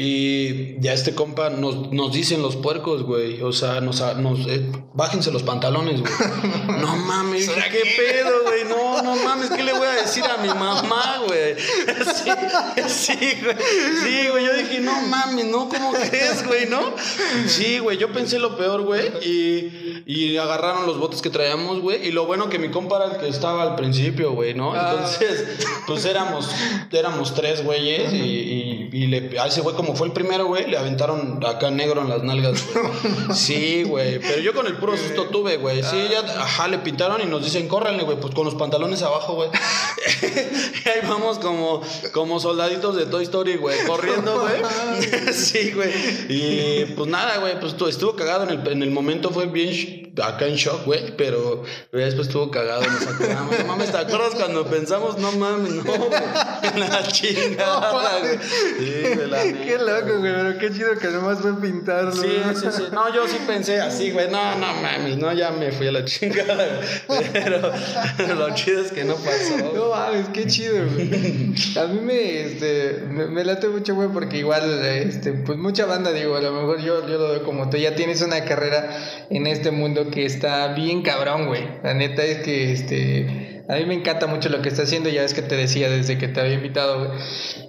[0.00, 3.42] Y ya este compa nos, nos dicen los puercos, güey.
[3.42, 6.12] O sea, nos, nos eh, bájense los pantalones, güey.
[6.80, 8.62] no mames, ¿qué pedo, güey?
[8.68, 11.56] No, no mames, ¿qué le voy a decir a mi mamá, güey?
[11.58, 12.30] Sí,
[12.86, 13.56] sí, güey.
[14.04, 14.46] Sí, güey.
[14.46, 16.66] Yo dije, no mames, no, ¿cómo crees, güey?
[16.66, 16.94] ¿No?
[17.48, 17.98] Sí, güey.
[17.98, 19.08] Yo pensé lo peor, güey.
[19.26, 22.06] Y, y agarraron los botes que traíamos, güey.
[22.06, 24.74] Y lo bueno que mi compa era el que estaba al principio, güey, ¿no?
[24.74, 24.92] Ah.
[24.92, 26.48] Entonces, pues éramos,
[26.92, 30.68] éramos tres güeyes y, y, y le, a ese güey como fue el primero, güey,
[30.68, 32.64] le aventaron acá negro en las nalgas,
[33.34, 34.18] Sí, güey.
[34.18, 35.82] Pero yo con el puro susto tuve, güey.
[35.82, 39.34] Sí, ya, ajá, le pintaron y nos dicen, córranle, güey, pues con los pantalones abajo,
[39.34, 39.50] güey.
[40.22, 45.32] y ahí vamos como, como soldaditos de Toy Story, güey, corriendo, güey.
[45.32, 45.92] sí, güey.
[46.28, 50.46] Y pues nada, güey, pues estuvo cagado en el, en el momento, fue bien acá
[50.46, 53.58] en shock, güey, pero después estuvo cagado, nos acordamos.
[53.58, 56.10] No mames, ¿te acuerdas cuando pensamos, no mames, no, güey?
[56.76, 58.38] La chingada, güey.
[58.78, 62.12] Sí, güey, la Qué loco, güey, pero qué chido que nomás fue pintarlo.
[62.12, 62.82] Sí, sí, sí.
[62.90, 64.30] No, yo sí pensé así, güey.
[64.30, 66.80] No, no mames, no, ya me fui a la chingada.
[67.06, 69.74] Pero lo chido es que no pasó.
[69.74, 71.10] No mames, qué chido, güey.
[71.76, 76.36] A mí me, este, me, late mucho, güey, porque igual, este, pues mucha banda, digo,
[76.36, 77.76] a lo mejor yo, yo lo veo como tú.
[77.76, 78.88] Ya tienes una carrera
[79.28, 81.68] en este mundo que está bien cabrón, güey.
[81.82, 85.10] La neta es que, este, a mí me encanta mucho lo que está haciendo.
[85.10, 87.67] Ya ves que te decía desde que te había invitado, güey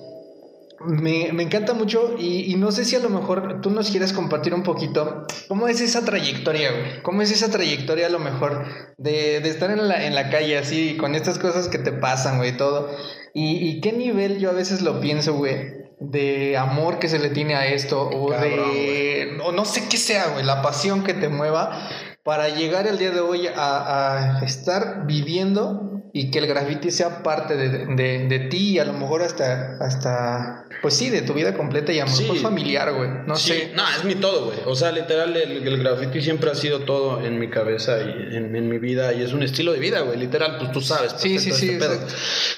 [0.85, 4.13] me, me, encanta mucho y, y, no sé si a lo mejor tú nos quieres
[4.13, 7.01] compartir un poquito cómo es esa trayectoria, güey.
[7.03, 8.65] ¿Cómo es esa trayectoria a lo mejor
[8.97, 12.37] de, de estar en la, en la, calle así con estas cosas que te pasan,
[12.37, 12.89] güey, todo?
[13.33, 17.29] Y, y, qué nivel yo a veces lo pienso, güey, de amor que se le
[17.29, 19.37] tiene a esto o de...
[19.43, 21.89] O no sé qué sea, güey, la pasión que te mueva
[22.23, 27.21] para llegar el día de hoy a, a estar viviendo y que el graffiti sea
[27.21, 31.33] parte de, de, de, ti y a lo mejor hasta, hasta, pues sí, de tu
[31.33, 33.09] vida completa y a lo mejor familiar, güey.
[33.27, 33.71] No sé.
[33.75, 34.57] No, es mi todo, güey.
[34.65, 38.55] O sea, literal, el, el, graffiti siempre ha sido todo en mi cabeza y en,
[38.55, 40.17] en, mi vida y es un estilo de vida, güey.
[40.17, 41.13] Literal, pues tú sabes.
[41.17, 41.71] Sí, sí, sí.
[41.71, 41.87] Este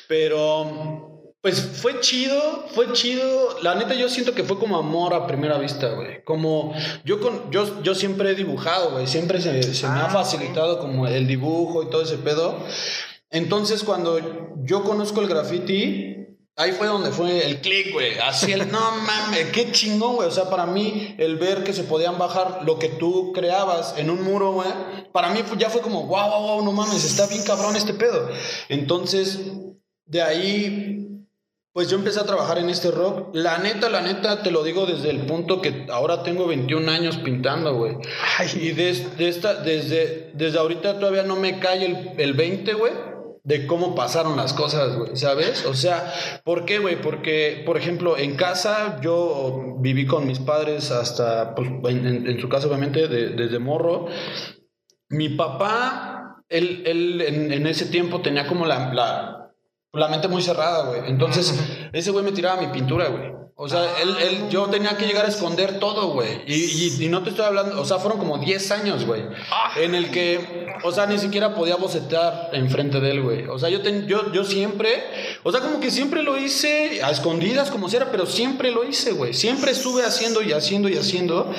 [0.08, 1.08] Pero...
[1.42, 3.58] Pues fue chido, fue chido.
[3.64, 6.24] La neta, yo siento que fue como amor a primera vista, güey.
[6.24, 6.72] Como
[7.04, 9.08] yo con, yo, yo siempre he dibujado, güey.
[9.08, 12.64] Siempre se, se me ha ah, facilitado como el dibujo y todo ese pedo.
[13.32, 14.20] Entonces, cuando
[14.64, 16.18] yo conozco el graffiti,
[16.58, 18.18] ahí fue donde fue el click, güey.
[18.20, 20.28] Así el, no mames, qué chingón, güey.
[20.28, 24.10] O sea, para mí, el ver que se podían bajar lo que tú creabas en
[24.10, 24.70] un muro, güey,
[25.14, 28.30] para mí ya fue como, wow, wow, wow, no mames, está bien cabrón este pedo.
[28.68, 29.40] Entonces,
[30.06, 30.98] de ahí
[31.74, 33.30] pues yo empecé a trabajar en este rock.
[33.34, 37.16] La neta, la neta, te lo digo desde el punto que ahora tengo 21 años
[37.16, 37.96] pintando, güey.
[38.56, 43.11] Y desde, esta, desde, desde ahorita todavía no me cae el, el 20, güey
[43.44, 45.66] de cómo pasaron las cosas, güey, ¿sabes?
[45.66, 47.02] O sea, ¿por qué, güey?
[47.02, 52.68] Porque, por ejemplo, en casa yo viví con mis padres hasta, pues, en, su casa,
[52.68, 54.08] obviamente, desde morro.
[55.10, 59.52] Mi papá, él, él en, ese tiempo tenía como la, la,
[59.94, 61.10] la mente muy cerrada, güey.
[61.10, 61.60] Entonces,
[61.94, 63.41] ese güey me tiraba mi pintura, güey.
[63.64, 66.42] O sea, él, él, yo tenía que llegar a esconder todo, güey.
[66.48, 69.22] Y, y, no te estoy hablando, o sea, fueron como 10 años, güey.
[69.76, 73.46] En el que, o sea, ni siquiera podía bocetar enfrente de él, güey.
[73.46, 75.04] O sea, yo, yo, yo siempre,
[75.44, 78.84] o sea, como que siempre lo hice a escondidas, como si era, pero siempre lo
[78.84, 79.36] hice, güey.
[79.36, 81.54] Siempre estuve haciendo y haciendo y haciendo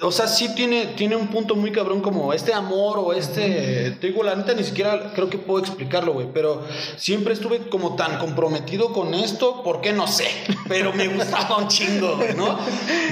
[0.00, 3.96] o sea, sí tiene, tiene un punto muy cabrón como este amor o este...
[4.00, 6.28] Te digo, la neta ni siquiera creo que puedo explicarlo, güey.
[6.32, 6.64] Pero
[6.96, 9.92] siempre estuve como tan comprometido con esto, ¿por qué?
[9.92, 10.28] No sé.
[10.68, 12.60] Pero me gustaba un chingo, ¿no?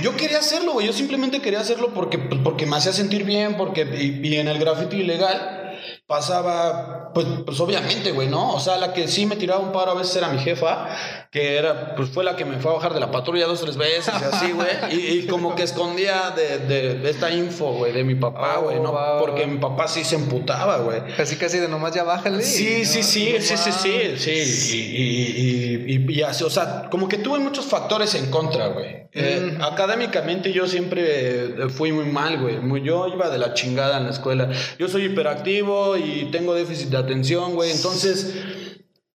[0.01, 0.87] Yo quería hacerlo, güey.
[0.87, 3.83] Yo simplemente quería hacerlo porque, porque me hacía sentir bien, porque...
[3.83, 8.55] Y, en el graffiti ilegal pasaba, pues, pues obviamente, güey, ¿no?
[8.55, 10.89] O sea, la que sí me tiraba un paro a veces era mi jefa,
[11.31, 13.77] que era, pues fue la que me fue a bajar de la patrulla dos, tres
[13.77, 14.69] veces y así, güey.
[14.91, 18.95] Y, como que escondía de, de, esta info, güey, de mi papá, oh, güey, ¿no?
[19.19, 21.01] Porque mi papá sí se emputaba, güey.
[21.17, 22.43] Casi, casi de nomás ya bájale.
[22.43, 23.73] Sí, sí, sí, sí, sí,
[24.17, 24.95] sí, sí.
[24.97, 29.07] Y, y, y, así, o sea, como que tuve muchos factores en contra, güey.
[29.13, 32.83] Eh, académicamente yo siempre fui muy mal, güey.
[32.85, 34.51] Yo iba de la chingada en la escuela.
[34.79, 37.71] Yo soy hiperactivo y tengo déficit de atención, güey.
[37.71, 38.35] Entonces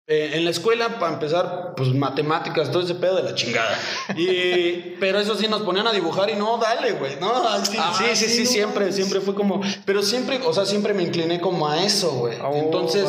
[0.08, 3.78] eh, en la escuela, para empezar, pues matemáticas, todo ese pedo de la chingada.
[4.18, 7.32] Y, pero eso sí nos ponían a dibujar y no, dale, güey, ¿no?
[7.64, 9.62] Sí, ah, sí, sí, siempre, siempre fue como.
[9.86, 12.38] Pero siempre, o sea, siempre me incliné como a eso, güey.
[12.42, 13.08] Oh, Entonces.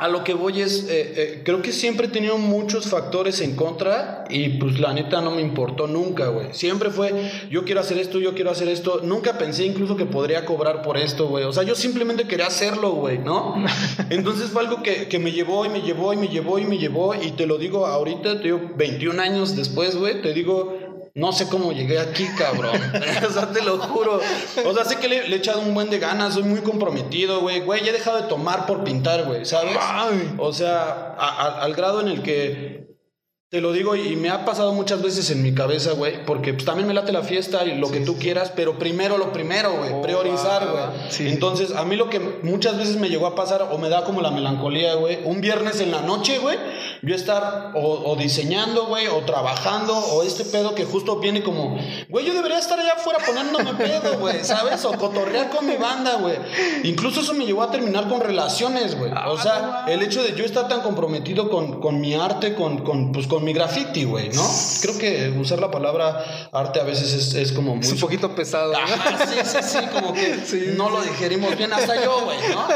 [0.00, 3.56] A lo que voy es, eh, eh, creo que siempre he tenido muchos factores en
[3.56, 6.54] contra y pues la neta no me importó nunca, güey.
[6.54, 7.12] Siempre fue,
[7.50, 9.00] yo quiero hacer esto, yo quiero hacer esto.
[9.02, 11.42] Nunca pensé incluso que podría cobrar por esto, güey.
[11.42, 13.56] O sea, yo simplemente quería hacerlo, güey, ¿no?
[14.10, 16.78] Entonces fue algo que, que, me llevó y me llevó y me llevó y me
[16.78, 17.16] llevó.
[17.16, 20.78] Y te lo digo ahorita, te digo, 21 años después, güey, te digo,
[21.18, 22.80] no sé cómo llegué aquí, cabrón.
[23.28, 24.20] o sea, te lo juro.
[24.64, 27.60] O sea, sé que le, he echado un buen de ganas, soy muy comprometido, güey.
[27.60, 29.76] Güey, he dejado de tomar por pintar, güey, ¿sabes?
[30.38, 32.88] O sea, al grado en el que
[33.50, 36.66] te lo digo y me ha pasado muchas veces en mi cabeza, güey, porque pues,
[36.66, 39.90] también me late la fiesta y lo que tú quieras, pero primero lo primero, güey,
[39.94, 41.30] oh, priorizar, güey.
[41.30, 44.20] Entonces, a mí lo que muchas veces me llegó a pasar o me da como
[44.20, 46.58] la melancolía, güey, un viernes en la noche, güey,
[47.02, 52.26] yo estar o, diseñando, güey, o trabajando, o este pedo que justo viene como, güey,
[52.26, 54.84] yo debería estar allá afuera poniéndome pedo, güey, ¿sabes?
[54.84, 56.36] O cotorrear con mi banda, güey.
[56.84, 59.12] Incluso eso me llevó a terminar con relaciones, güey.
[59.26, 63.12] O sea, el hecho de yo estar tan comprometido con, con mi arte, con, con,
[63.12, 64.46] pues, con mi graffiti, güey, ¿no?
[64.82, 67.84] Creo que usar la palabra arte a veces es, es como muy...
[67.84, 68.72] Es un poquito pesado.
[69.28, 72.66] sí, sí, sí, como que no lo digerimos bien hasta yo, güey, ¿no?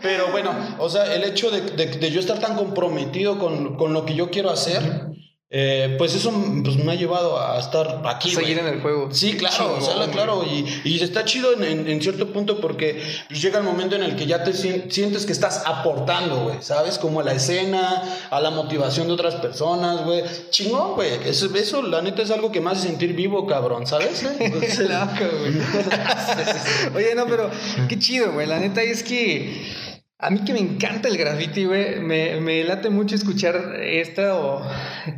[0.00, 3.92] Pero bueno, o sea, el hecho de, de, de yo estar tan comprometido con, con,
[3.92, 5.10] lo que yo quiero hacer...
[5.52, 8.30] Eh, pues eso pues, me ha llevado a estar aquí.
[8.30, 9.12] Seguir en el juego.
[9.12, 10.44] Sí, claro, o sea, claro.
[10.44, 14.26] Y, y, está chido en, en, cierto punto porque llega el momento en el que
[14.26, 16.98] ya te sientes que estás aportando, güey, ¿sabes?
[16.98, 20.22] Como a la escena, a la motivación de otras personas, güey.
[20.50, 21.14] Chingón, güey.
[21.26, 24.22] Eso, eso, la neta, es algo que me hace sentir vivo, cabrón, ¿sabes?
[26.94, 27.50] Oye, no, pero
[27.88, 28.46] qué chido, güey.
[28.46, 29.89] La neta es que
[30.20, 34.62] a mí que me encanta el graffiti, güey, me, me late mucho escuchar esto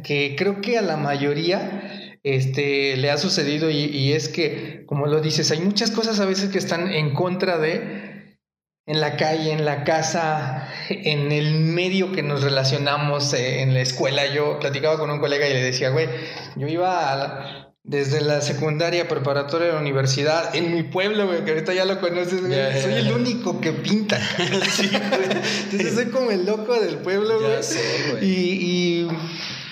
[0.04, 5.06] que creo que a la mayoría este, le ha sucedido y, y, es que, como
[5.06, 8.38] lo dices, hay muchas cosas a veces que están en contra de,
[8.86, 13.80] en la calle, en la casa, en el medio que nos relacionamos, eh, en la
[13.80, 14.26] escuela.
[14.26, 16.08] Yo platicaba con un colega y le decía, güey,
[16.56, 21.50] yo iba a desde la secundaria, preparatoria de la universidad, en mi pueblo, güey, que
[21.50, 22.80] ahorita ya lo conoces, güey.
[22.80, 24.20] soy el único que pinta.
[24.70, 25.42] sí, güey.
[25.64, 28.24] Entonces soy como el loco del pueblo, güey.
[28.24, 29.08] Y, y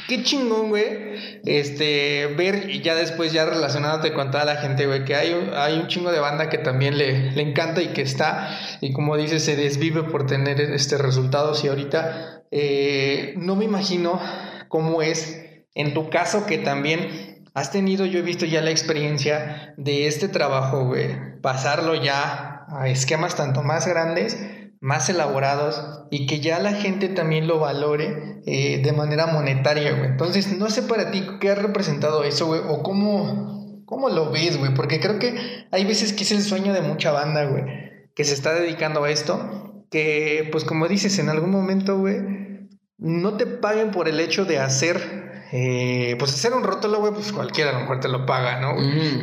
[0.09, 1.41] qué chingón, güey.
[1.45, 5.79] Este, ver y ya después, ya relacionándote con toda la gente, güey, que hay, hay
[5.79, 9.45] un chingo de banda que también le, le encanta y que está, y como dices,
[9.45, 11.63] se desvive por tener este resultados.
[11.63, 14.21] Y ahorita eh, no me imagino
[14.69, 15.45] cómo es
[15.75, 17.30] en tu caso que también
[17.61, 22.89] has tenido, yo he visto ya la experiencia de este trabajo, güey, pasarlo ya a
[22.89, 24.39] esquemas tanto más grandes,
[24.81, 30.07] más elaborados y que ya la gente también lo valore eh, de manera monetaria, güey.
[30.07, 34.57] Entonces, no sé para ti qué ha representado eso, güey, o cómo, cómo lo ves,
[34.57, 37.65] güey, porque creo que hay veces que es el sueño de mucha banda, güey,
[38.15, 42.21] que se está dedicando a esto, que, pues como dices, en algún momento, güey,
[42.97, 47.33] no te paguen por el hecho de hacer eh, pues hacer un rótulo, güey, pues
[47.33, 48.75] cualquiera a lo mejor te lo paga, ¿no?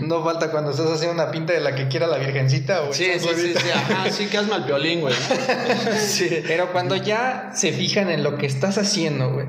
[0.02, 2.94] No falta cuando estás haciendo una pinta de la que quiera la virgencita, güey.
[2.94, 5.14] Sí, sí, sí, sí, ajá, sí que hazme el violín, güey.
[6.00, 6.44] sí.
[6.46, 9.48] Pero cuando ya se fijan en lo que estás haciendo, güey,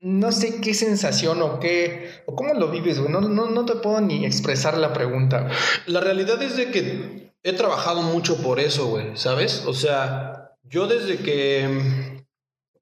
[0.00, 3.10] no sé qué sensación o qué, o cómo lo vives, güey.
[3.10, 5.48] No, no, no te puedo ni expresar la pregunta.
[5.86, 9.64] La realidad es de que he trabajado mucho por eso, güey, ¿sabes?
[9.66, 12.15] O sea, yo desde que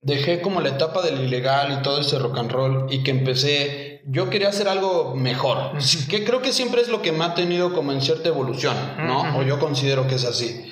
[0.05, 3.95] dejé como la etapa del ilegal y todo ese rock and roll y que empecé
[4.07, 5.73] yo quería hacer algo mejor,
[6.09, 9.39] que creo que siempre es lo que me ha tenido como en cierta evolución, ¿no?
[9.39, 10.71] O yo considero que es así.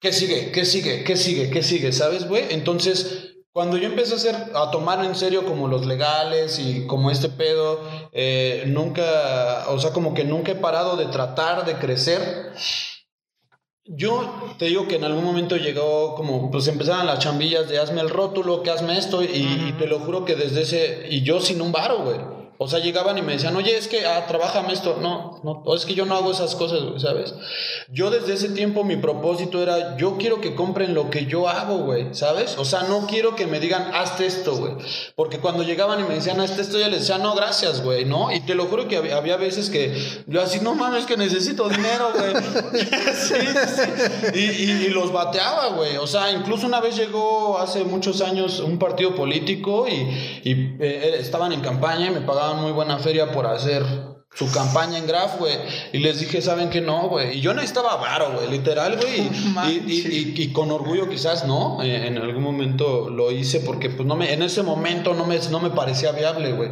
[0.00, 0.50] ¿Qué sigue?
[0.50, 1.04] ¿Qué sigue?
[1.04, 1.50] ¿Qué sigue?
[1.50, 1.92] ¿Qué sigue?
[1.92, 2.46] ¿Sabes, güey?
[2.50, 7.12] Entonces, cuando yo empecé a hacer, a tomar en serio como los legales y como
[7.12, 7.80] este pedo,
[8.12, 12.52] eh, nunca, o sea, como que nunca he parado de tratar de crecer.
[13.84, 18.00] Yo te digo que en algún momento llegó como, pues empezaban las chambillas de hazme
[18.00, 21.40] el rótulo, que hazme esto, y, y te lo juro que desde ese, y yo
[21.40, 22.41] sin un varo, güey.
[22.62, 24.98] O sea, llegaban y me decían, oye, es que, ah, trabájame esto.
[25.02, 27.34] No, no, es que yo no hago esas cosas, güey, ¿sabes?
[27.90, 31.78] Yo desde ese tiempo mi propósito era, yo quiero que compren lo que yo hago,
[31.78, 32.56] güey, ¿sabes?
[32.58, 34.74] O sea, no quiero que me digan, hazte esto, güey.
[35.16, 38.30] Porque cuando llegaban y me decían, hazte esto, yo les decía, no, gracias, güey, ¿no?
[38.30, 42.12] Y te lo juro que había, veces que yo así, no mames, que necesito dinero,
[42.16, 42.32] güey.
[43.16, 43.34] sí,
[43.74, 44.38] sí.
[44.38, 45.96] Y, y, los bateaba, güey.
[45.96, 49.94] O sea, incluso una vez llegó hace muchos años un partido político y,
[50.44, 53.84] y eh, estaban en campaña y me pagaban muy buena feria por hacer
[54.34, 55.54] su campaña en Graf, güey.
[55.92, 57.38] Y les dije, ¿saben qué no, güey?
[57.38, 59.30] Y yo no estaba varo, güey, literal, güey.
[59.68, 61.82] Y, y, con orgullo quizás, ¿no?
[61.82, 65.38] Eh, en algún momento lo hice porque, pues, no me, en ese momento no me,
[65.50, 66.70] no me parecía viable, güey.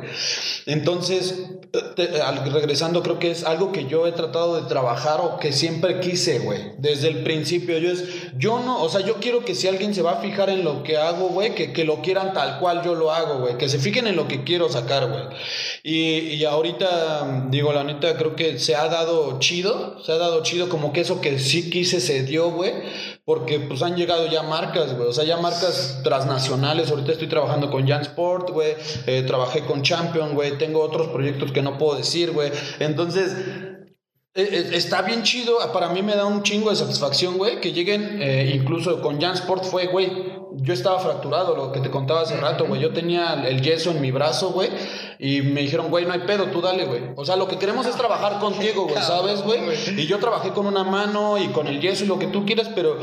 [0.67, 1.45] Entonces,
[2.53, 6.41] regresando, creo que es algo que yo he tratado de trabajar o que siempre quise,
[6.41, 6.73] güey.
[6.79, 8.05] Desde el principio, yo es,
[8.37, 10.83] yo no, o sea, yo quiero que si alguien se va a fijar en lo
[10.83, 13.57] que hago, güey, que, que lo quieran tal cual yo lo hago, güey.
[13.57, 15.23] Que se fijen en lo que quiero sacar, güey.
[15.83, 20.69] Y, ahorita digo, la neta, creo que se ha dado chido, se ha dado chido
[20.69, 22.73] como que eso que sí quise se dio, güey,
[23.25, 27.71] porque pues han llegado ya marcas, güey, o sea, ya marcas transnacionales, ahorita estoy trabajando
[27.71, 28.75] con Jan Sport, güey,
[29.07, 33.35] eh, trabajé con Champion, güey, tengo otros proyectos que no puedo decir, güey, entonces...
[34.33, 37.73] Eh, eh, está bien chido, para mí me da un chingo de satisfacción, güey, que
[37.73, 38.23] lleguen,
[38.55, 40.09] incluso con Jan Sport fue, güey,
[40.63, 42.81] yo estaba fracturado, lo que te contaba hace rato, güey.
[42.81, 44.69] Yo tenía el yeso en mi brazo, güey.
[45.19, 47.03] Y me dijeron, güey, no hay pedo, tú dale, güey.
[47.17, 49.61] O sea, lo que queremos es trabajar contigo, güey, ¿sabes, güey?
[49.97, 52.71] Y yo trabajé con una mano y con el yeso y lo que tú quieras,
[52.75, 52.99] pero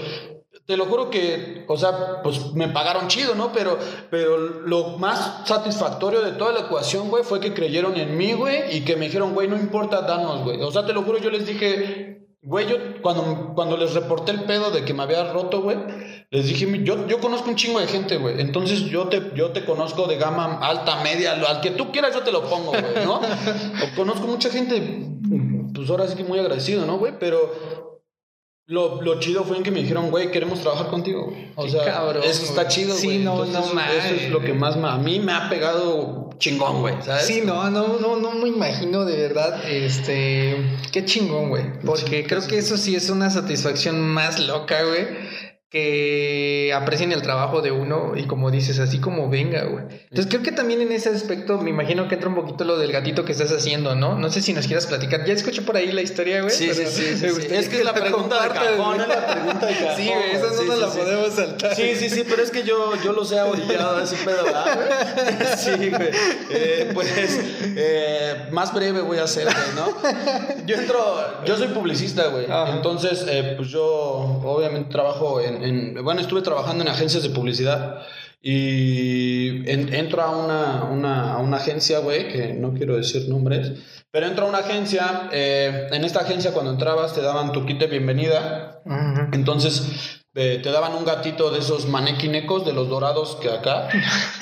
[0.67, 3.53] te lo juro que, o sea, pues me pagaron chido, ¿no?
[3.53, 3.79] Pero,
[4.11, 8.75] pero lo más satisfactorio de toda la ecuación, güey, fue que creyeron en mí, güey,
[8.75, 10.61] y que me dijeron, güey, no importa, danos, güey.
[10.61, 14.43] O sea, te lo juro, yo les dije, güey, yo cuando, cuando les reporté el
[14.43, 15.77] pedo de que me había roto, güey,
[16.31, 18.41] les dije, yo, yo conozco un chingo de gente, güey.
[18.41, 22.23] Entonces yo te, yo te conozco de gama alta, media, al que tú quieras yo
[22.23, 23.15] te lo pongo, güey, ¿no?
[23.21, 25.07] o conozco mucha gente,
[25.73, 27.13] pues ahora sí que muy agradecido, ¿no, güey?
[27.17, 27.76] Pero
[28.67, 31.33] lo, lo, chido fue en que me dijeron, güey, queremos trabajar contigo.
[31.55, 32.99] O sea, eso está chido, güey.
[32.99, 36.95] Sí, no, no, Eso es lo que más a mí me ha pegado chingón, güey,
[37.01, 37.25] ¿sabes?
[37.25, 40.57] Sí, no, no, no, no me imagino de verdad, este,
[40.91, 41.63] qué chingón, güey.
[41.85, 45.07] Porque creo que eso sí es una satisfacción más loca, güey
[45.69, 49.83] que aprecien el trabajo de uno y como dices, así como venga, güey.
[50.03, 52.93] Entonces creo que también en ese aspecto me imagino que entra un poquito lo del
[52.93, 54.17] gatito que estás haciendo, ¿no?
[54.17, 55.25] No sé si nos quieras platicar.
[55.25, 56.53] Ya escuché por ahí la historia, güey.
[56.53, 59.95] Sí, sí, sí, Es que es la pregunta de cajón, es la pregunta de cajón.
[59.97, 61.75] Sí, güey, esa no nos la podemos saltar.
[61.75, 65.57] Sí, sí, sí, pero es que yo, yo los he orillado de ese pedo, ¿verdad?
[65.57, 66.09] Sí, güey.
[66.49, 67.09] Eh, pues
[67.75, 70.65] eh, más breve voy a hacer, güey, ¿no?
[70.65, 72.45] Yo entro, yo soy publicista, güey.
[72.69, 75.56] Entonces, eh, pues yo obviamente trabajo en
[76.03, 78.01] bueno, estuve trabajando en agencias de publicidad
[78.41, 83.73] y entro a una, una, a una agencia, güey, que no quiero decir nombres,
[84.11, 87.79] pero entro a una agencia, eh, en esta agencia cuando entrabas te daban tu kit
[87.79, 88.81] de bienvenida,
[89.31, 93.89] entonces eh, te daban un gatito de esos manequinecos de los dorados que acá,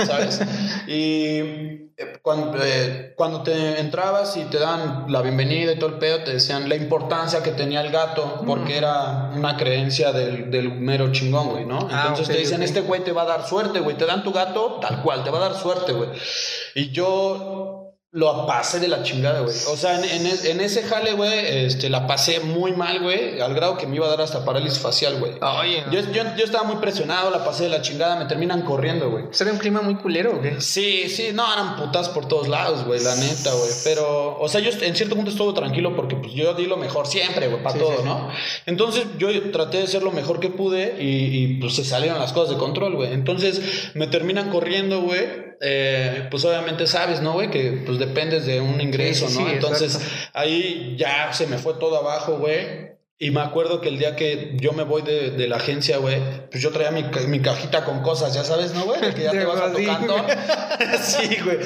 [0.06, 0.42] ¿sabes?
[0.88, 1.85] Y
[2.22, 6.34] cuando, eh, cuando, te entrabas y te dan la bienvenida y todo el pedo, te
[6.34, 11.50] decían la importancia que tenía el gato, porque era una creencia del, del mero chingón,
[11.50, 11.88] güey, ¿no?
[11.92, 14.34] Ah, Entonces te dicen, este güey te va a dar suerte, güey, te dan tu
[14.34, 16.10] gato tal cual, te va a dar suerte, güey.
[16.74, 17.85] Y yo
[18.16, 19.54] lo pasé de la chingada, güey.
[19.68, 23.78] O sea, en, en, ese jale, güey, este, la pasé muy mal, güey, al grado
[23.78, 25.34] que me iba a dar hasta parálisis facial, güey.
[25.42, 29.12] Oye, yo, yo, yo, estaba muy presionado, la pasé de la chingada, me terminan corriendo,
[29.12, 29.26] güey.
[29.32, 30.62] ¿Sería un clima muy culero o qué?
[30.62, 33.72] Sí, sí, no, eran putas por todos lados, güey, la neta, güey.
[33.84, 37.08] Pero, o sea, yo en cierto punto estuve tranquilo porque, pues, yo di lo mejor
[37.08, 38.30] siempre, güey, para todo, ¿no?
[38.66, 42.32] Entonces, yo traté de ser lo mejor que pude y, y pues, se salieron las
[42.32, 43.12] cosas de control, güey.
[43.12, 47.50] Entonces, me terminan corriendo, güey eh, pues obviamente sabes, ¿no, güey?
[47.50, 49.50] Que pues dependes de un ingreso, ¿no?
[49.50, 50.00] Entonces
[50.34, 52.95] ahí ya se me fue todo abajo, güey.
[53.18, 56.18] Y me acuerdo que el día que yo me voy de, de la agencia, güey,
[56.52, 59.00] pues yo traía mi, mi, cajita con cosas, ya sabes, ¿no, güey?
[59.14, 60.16] Que ya te vas a tocando.
[61.02, 61.60] sí, güey.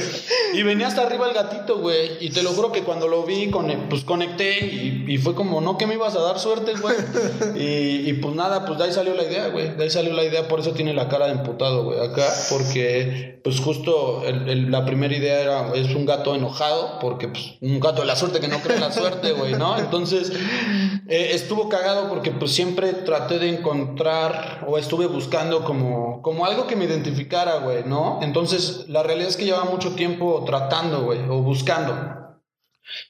[0.54, 2.24] Y venía hasta arriba el gatito, güey.
[2.24, 3.52] Y te lo juro que cuando lo vi,
[3.90, 6.96] pues conecté y, y fue como, no, que me ibas a dar suerte, güey.
[7.56, 9.76] Y, y, pues nada, pues de ahí salió la idea, güey.
[9.76, 12.28] De ahí salió la idea, por eso tiene la cara de emputado, güey, acá.
[12.50, 17.80] Porque, pues justo el, la primera idea era, es un gato enojado, porque, pues, un
[17.80, 19.80] gato de la suerte que no cree en la suerte, güey, ¿no?
[19.80, 20.32] Entonces,
[21.08, 26.68] eh, estuvo cagado porque pues siempre traté de encontrar o estuve buscando como, como algo
[26.68, 28.20] que me identificara, güey, ¿no?
[28.22, 32.20] Entonces, la realidad es que llevaba mucho tiempo tratando, güey, o buscando.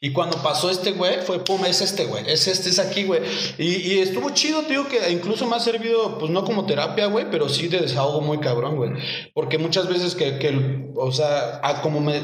[0.02, 3.22] Y cuando pasó este güey, fue, pum, es este güey, es este, es aquí, güey.
[3.58, 7.30] Y, y, estuvo chido, tío, que incluso me ha servido, pues no como terapia, güey,
[7.32, 8.92] pero sí de desahogo muy cabrón, güey.
[9.34, 12.22] Porque muchas veces que, que o sea, como me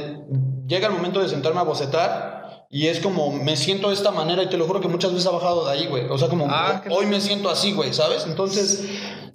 [0.67, 2.34] llega el momento de sentarme a bocetar,
[2.75, 5.25] y es como, me siento de esta manera y te lo juro que muchas veces
[5.27, 6.09] ha bajado de ahí, güey.
[6.09, 8.25] O sea, como, ah, hoy me siento así, güey, ¿sabes?
[8.27, 8.83] Entonces,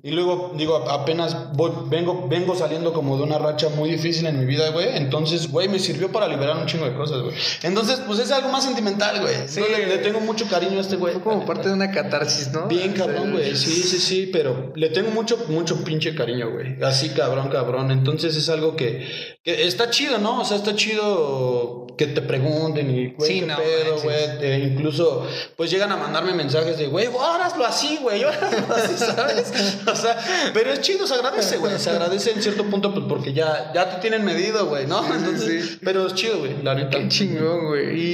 [0.02, 4.40] y luego, digo, apenas voy, vengo, vengo saliendo como de una racha muy difícil en
[4.40, 4.96] mi vida, güey.
[4.96, 7.34] Entonces, güey, me sirvió para liberar un chingo de cosas, güey.
[7.62, 9.34] Entonces, pues es algo más sentimental, güey.
[9.46, 11.12] Sí, le, tengo mucho cariño a este güey.
[11.14, 12.66] Fue como parte de una catarsis, ¿no?
[12.66, 13.54] Bien cabrón, güey.
[13.54, 16.82] Sí, sí, sí, pero le tengo mucho, mucho pinche cariño, güey.
[16.82, 17.90] Así cabrón, cabrón.
[17.90, 19.06] Entonces es algo que,
[19.42, 20.40] que está chido, ¿no?
[20.40, 24.64] O sea, está chido que te pregunten y, güey, sí, qué pedo, güey.
[24.64, 25.26] incluso,
[25.56, 29.52] pues llegan a mandarme mensajes de, güey, hazlo así, güey, hazlo así, ¿sabes?
[29.86, 30.16] o sea,
[30.54, 31.78] pero es chido, se agradece, güey.
[31.78, 35.02] Se agradece en cierto punto pues, porque ya, ya te tienen medido, güey, ¿no?
[35.14, 36.98] Entonces, Pero es chido, güey, la neta.
[36.98, 37.98] Qué chingón, güey.
[37.98, 38.12] Y,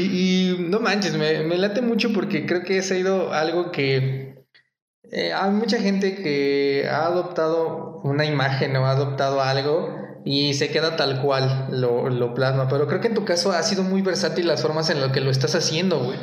[0.51, 4.45] y no manches, me, me late mucho porque creo que ha sido algo que
[5.13, 10.71] eh, hay mucha gente que ha adoptado una imagen o ha adoptado algo y se
[10.71, 12.69] queda tal cual, lo, lo, plasma.
[12.69, 15.21] Pero creo que en tu caso ha sido muy versátil las formas en las que
[15.21, 16.19] lo estás haciendo, güey.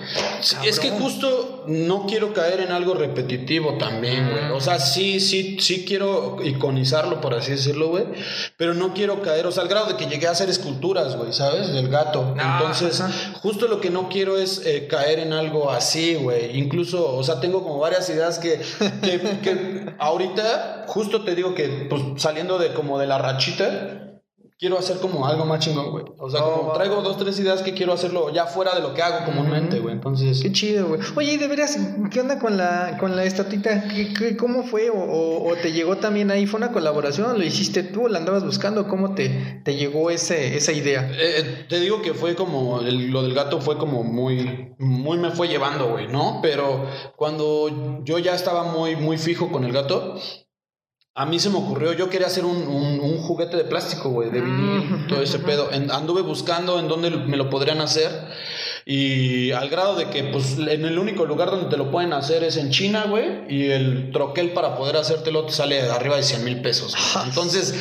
[0.66, 4.52] es que justo no quiero caer en algo repetitivo también, güey.
[4.52, 8.06] O sea, sí, sí, sí quiero iconizarlo, por así decirlo, güey.
[8.58, 11.34] Pero no quiero caer, o sea, al grado de que llegué a hacer esculturas, güey,
[11.34, 11.74] ¿sabes?
[11.74, 12.36] Del gato.
[12.40, 13.04] Entonces,
[13.42, 16.58] justo lo que no quiero es eh, caer en algo así, güey.
[16.58, 18.62] Incluso, o sea, tengo como varias ideas que,
[19.02, 24.03] que, que ahorita, justo te digo que, pues, saliendo de como de la rachita,
[24.64, 26.06] quiero hacer como algo más chingón, güey.
[26.18, 29.02] O sea, como traigo dos, tres ideas que quiero hacerlo ya fuera de lo que
[29.02, 29.94] hago comúnmente, güey.
[29.94, 30.40] Entonces.
[30.42, 31.02] Qué chido, güey.
[31.18, 31.78] Oye, y de veras,
[32.10, 33.90] ¿qué onda con la, con la estatita?
[33.90, 34.90] ¿Qué, cómo fue?
[34.90, 36.46] O, te llegó también ahí?
[36.46, 37.38] ¿Fue una colaboración?
[37.38, 38.08] ¿Lo hiciste tú?
[38.08, 38.88] ¿La andabas buscando?
[38.88, 41.12] ¿Cómo te, te llegó ese, esa idea?
[41.12, 42.80] Eh, eh, te digo que fue como.
[42.80, 44.74] lo del gato fue como muy.
[44.78, 46.40] Muy me fue llevando, güey, ¿no?
[46.42, 46.86] Pero
[47.18, 50.16] cuando yo ya estaba muy, muy fijo con el gato
[51.16, 54.42] a mí se me ocurrió, yo quería hacer un, un, juguete de plástico, güey, de
[54.42, 55.08] vinil, mm.
[55.08, 55.70] todo ese pedo.
[55.72, 58.10] anduve buscando en dónde me lo podrían hacer.
[58.86, 62.44] Y al grado de que, pues, en el único lugar donde te lo pueden hacer
[62.44, 63.46] es en China, güey.
[63.50, 66.94] Y el troquel para poder hacértelo te sale arriba de 100 mil pesos.
[67.26, 67.74] Entonces,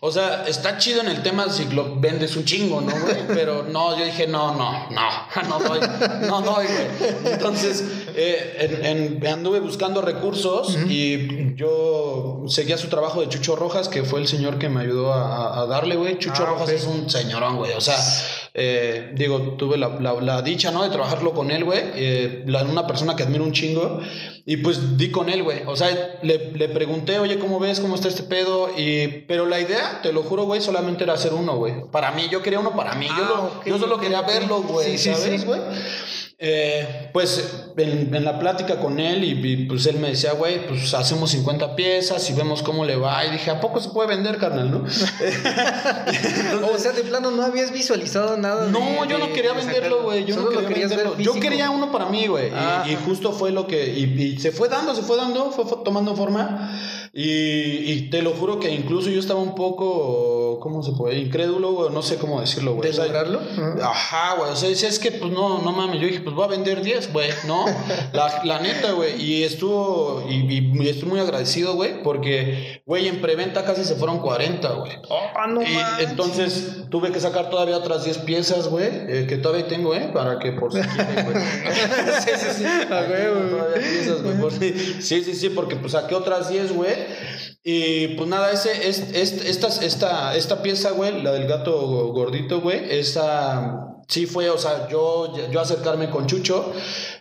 [0.00, 3.16] o sea, está chido en el tema si lo vendes un chingo, ¿no, güey?
[3.28, 5.80] Pero no, yo dije, no, no, no, no doy,
[6.26, 7.32] no doy, güey.
[7.32, 7.84] Entonces,
[8.14, 14.20] eh, en, anduve buscando recursos y yo seguía su trabajo de Chucho Rojas, que fue
[14.20, 16.18] el señor que me ayudó a, darle, güey.
[16.18, 17.72] Chucho ah, Rojas es un señorón, güey.
[17.72, 17.96] O sea,
[18.54, 20.82] eh, digo, tuve la, la, dicha, ¿no?
[20.82, 21.80] De trabajarlo con él, güey.
[21.94, 24.00] Eh, una persona que admiro un chingo.
[24.46, 25.62] Y pues di con él, güey.
[25.66, 27.80] O sea, le, le, pregunté, oye, ¿cómo ves?
[27.80, 28.70] ¿Cómo está este pedo?
[28.76, 31.74] Y, pero la idea, te lo juro, güey, solamente era hacer uno, güey.
[31.90, 33.08] Para mí, yo quería uno para mí.
[33.08, 34.96] yo, ah, yo solo quería verlo, güey.
[34.96, 35.60] Sí, ¿Sabes, güey?
[36.38, 41.30] Eh, pues en, la plática con él y, pues él me decía, güey, pues hacemos
[41.30, 43.24] 50 piezas y vemos cómo le va.
[43.24, 44.84] Y dije, ¿a poco se puede vender, carnal, no?
[46.74, 48.66] o sea, de plano no habías visualizado nada.
[48.66, 50.26] No, yo no quería venderlo, güey.
[50.26, 51.18] Yo no quería venderlo.
[51.18, 52.52] Yo quería uno para mí, güey.
[52.84, 53.86] Y, y, justo fue lo que...
[53.94, 56.70] Y, se fue dando, se fue dando, fue tomando forma.
[57.18, 61.18] Y, te lo juro que incluso yo estaba un poco, ¿cómo se puede?
[61.18, 62.90] Incrédulo, güey, no sé cómo decirlo, güey.
[62.90, 63.40] ¿De lograrlo?
[63.82, 66.48] ajá, güey, o sea, es que, pues no, no mames, yo dije, pues voy a
[66.48, 67.64] vender 10, güey, ¿no?
[68.12, 73.64] la, la, neta, güey, y estuvo, y, estoy muy agradecido, güey, porque, güey, en preventa
[73.64, 74.92] casi se fueron 40, güey.
[75.08, 79.66] Oh, no y entonces tuve que sacar todavía otras 10 piezas, güey, eh, que todavía
[79.66, 80.08] tengo, ¿eh?
[80.14, 81.36] Para que por si quieren, güey.
[82.24, 82.62] sí, sí, sí.
[82.62, 84.60] Güey, Todavía piezas, güey.
[85.00, 86.94] Sí, sí, sí, porque pues saqué otras 10, güey.
[87.64, 91.76] Y pues nada, ese, es, esta, esta, esta pieza, güey, la del gato
[92.12, 96.72] gordito, güey, esa sí fue, o sea, yo, yo acercarme con Chucho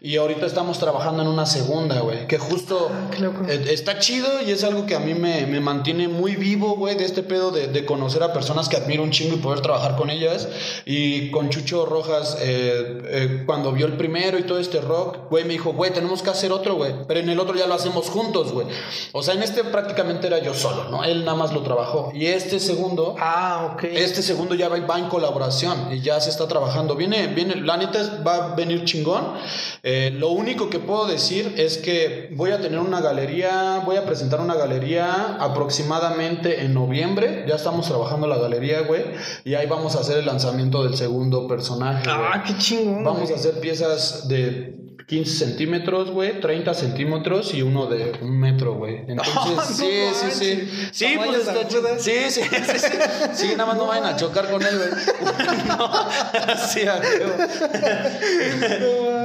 [0.05, 2.27] Y ahorita estamos trabajando en una segunda, güey.
[2.27, 6.07] Que justo ah, eh, está chido y es algo que a mí me, me mantiene
[6.07, 9.33] muy vivo, güey, de este pedo de, de, conocer a personas que admiro un chingo
[9.33, 10.47] y poder trabajar con ellas.
[10.85, 15.43] Y con Chucho Rojas, eh, eh, cuando vio el primero y todo este rock, güey,
[15.43, 16.93] me dijo, güey, tenemos que hacer otro, güey.
[17.07, 18.67] Pero en el otro ya lo hacemos juntos, güey.
[19.11, 21.03] O sea, en este prácticamente era yo solo, ¿no?
[21.03, 22.11] Él nada más lo trabajó.
[22.13, 23.15] Y este segundo.
[23.17, 23.85] Ah, ok.
[23.85, 26.95] Este segundo ya va, va en colaboración y ya se está trabajando.
[26.95, 29.33] Viene, viene, la neta va a venir chingón.
[29.81, 34.05] Eh, lo único que puedo decir es que voy a tener una galería, voy a
[34.05, 37.45] presentar una galería aproximadamente en noviembre.
[37.47, 39.03] Ya estamos trabajando la galería, güey.
[39.43, 42.03] Y ahí vamos a hacer el lanzamiento del segundo personaje.
[42.09, 43.03] Ah, qué chingón.
[43.03, 48.73] Vamos a hacer piezas de 15 centímetros, güey, 30 centímetros y uno de un metro,
[48.73, 49.03] güey.
[49.07, 50.89] Entonces, sí, sí, sí.
[50.91, 51.87] Sí, pues está chido.
[51.99, 52.97] Sí, sí, sí, sí.
[53.33, 54.89] Sí, nada más no vayan a chocar con él, güey.
[55.67, 56.81] no, sí,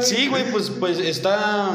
[0.03, 1.71] Sí, güey, pues, pues está.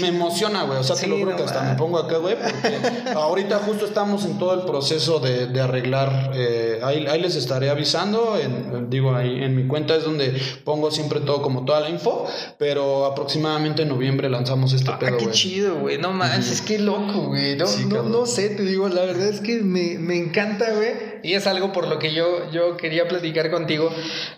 [0.00, 0.78] Me emociona, güey.
[0.78, 4.24] O sea, te lo juro que hasta me pongo acá, güey, porque ahorita justo estamos
[4.26, 6.32] en todo el proceso de, de arreglar.
[6.34, 8.38] Eh, ahí, ahí, les estaré avisando.
[8.38, 12.26] En, digo, ahí en mi cuenta es donde pongo siempre todo, como toda la info,
[12.58, 15.98] pero aproximadamente aproximadamente en noviembre lanzamos este ah, pedo, qué chido, güey.
[15.98, 17.56] No manches, es que loco, güey.
[17.56, 20.92] No, no, no, sé, te digo, la verdad es que me, me encanta, güey.
[21.22, 23.90] Y es algo por lo que yo, yo quería platicar contigo.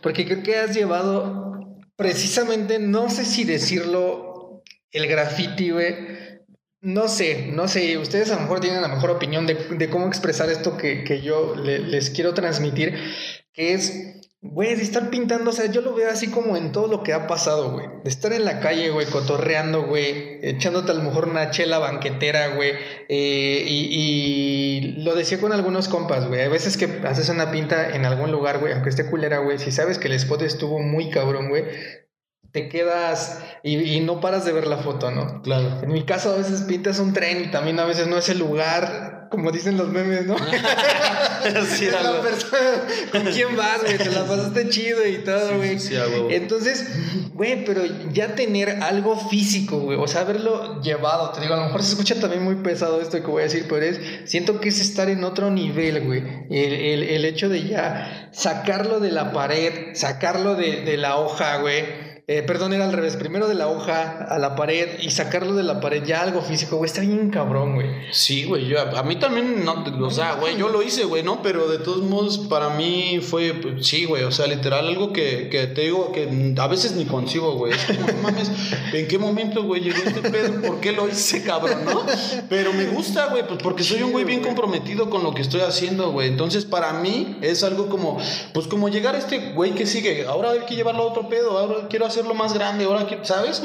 [0.03, 5.95] Porque creo que has llevado precisamente, no sé si decirlo, el graffiti, güey.
[6.81, 7.99] No sé, no sé.
[7.99, 11.21] Ustedes a lo mejor tienen la mejor opinión de, de cómo expresar esto que, que
[11.23, 12.99] yo les quiero transmitir.
[13.53, 16.89] Que es Güey, de estar pintando, o sea, yo lo veo así como en todo
[16.89, 17.87] lo que ha pasado, güey.
[18.03, 22.57] De estar en la calle, güey, cotorreando, güey, echándote a lo mejor una chela banquetera,
[22.57, 22.73] güey.
[23.09, 26.41] Eh, y, lo decía con algunos compas, güey.
[26.41, 29.71] A veces que haces una pinta en algún lugar, güey, aunque esté culera, güey, si
[29.71, 31.65] sabes que el spot estuvo muy cabrón, güey,
[32.51, 35.41] te quedas y, y, no paras de ver la foto, ¿no?
[35.43, 35.83] Claro.
[35.85, 38.41] En mi caso, a veces pintas un tren y también a veces no es el
[38.41, 40.37] lugar como dicen los memes, ¿no?
[41.69, 42.59] sí, la persona,
[43.11, 43.99] ¿Con quién vas, güey?
[43.99, 45.79] Te la pasaste chido y todo, güey.
[45.79, 45.95] Sí,
[46.31, 46.87] Entonces,
[47.35, 47.83] güey, pero
[48.13, 51.93] ya tener algo físico, güey, o sea, haberlo llevado, te digo, a lo mejor se
[51.93, 55.09] escucha también muy pesado esto que voy a decir, pero es, siento que es estar
[55.09, 56.23] en otro nivel, güey.
[56.51, 61.59] El, el, el hecho de ya sacarlo de la pared, sacarlo de, de la hoja,
[61.59, 63.17] güey eh, perdón, era al revés.
[63.17, 66.77] Primero de la hoja a la pared y sacarlo de la pared ya algo físico,
[66.77, 66.89] güey.
[66.89, 67.89] Está bien cabrón, güey.
[68.13, 68.67] Sí, güey.
[68.67, 71.43] Yo, a mí también, no, o sea, güey, yo lo hice, güey, ¿no?
[71.43, 74.23] Pero de todos modos, para mí fue, pues, sí, güey.
[74.23, 77.73] O sea, literal, algo que, que, te digo que a veces ni concibo, güey.
[77.73, 78.51] Es como, no mames,
[78.93, 80.63] ¿en qué momento, güey, llegó este pedo?
[80.63, 82.07] ¿Por qué lo hice, cabrón, no?
[82.49, 85.63] Pero me gusta, güey, pues porque soy un güey bien comprometido con lo que estoy
[85.63, 86.29] haciendo, güey.
[86.29, 88.19] Entonces, para mí es algo como,
[88.55, 90.25] pues como llegar a este güey que sigue.
[90.27, 91.59] Ahora hay que llevarlo a otro pedo.
[91.59, 93.63] Ahora quiero hacer lo más grande, ahora que, ¿sabes?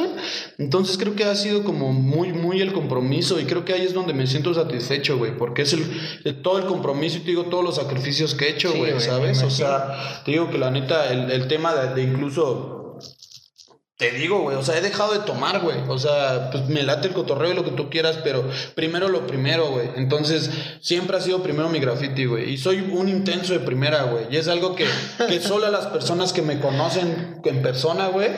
[0.58, 3.93] Entonces creo que ha sido como muy, muy el compromiso y creo que ahí es
[3.93, 7.64] donde me siento satisfecho, güey, porque es el, todo el compromiso y te digo todos
[7.64, 9.41] los sacrificios que he hecho, güey, ¿sabes?
[9.43, 12.74] O sea, te digo que la neta, el, tema de, incluso...
[13.98, 15.78] Te digo, güey, o sea, he dejado de tomar, güey.
[15.88, 19.26] O sea, pues me late el cotorreo y lo que tú quieras, pero primero lo
[19.26, 19.89] primero, güey.
[19.95, 22.52] Entonces, siempre ha sido primero mi graffiti, güey.
[22.52, 24.26] Y soy un intenso de primera, güey.
[24.30, 24.86] Y es algo que,
[25.28, 28.30] que solo las personas que me conocen en persona, güey,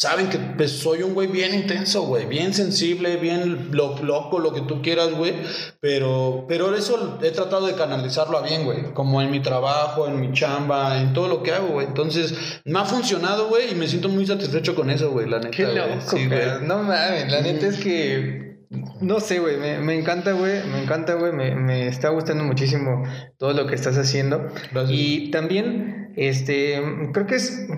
[0.00, 4.62] saben que pues, soy un güey bien intenso, güey, bien sensible, bien loco, lo que
[4.62, 5.34] tú quieras, güey,
[5.78, 10.18] pero, pero eso he tratado de canalizarlo a bien, güey, como en mi trabajo, en
[10.18, 11.86] mi chamba, en todo lo que hago, güey.
[11.86, 15.50] Entonces, me ha funcionado, güey, y me siento muy satisfecho con eso, güey, la neta.
[15.50, 16.66] Qué loco, güey.
[16.66, 18.56] No mames, la neta es que
[19.02, 23.02] no sé, güey, me, me, encanta, güey, me encanta, güey, me, me, está gustando muchísimo
[23.36, 24.48] todo lo que estás haciendo.
[24.88, 26.80] Y también, este,
[27.12, 27.68] creo que es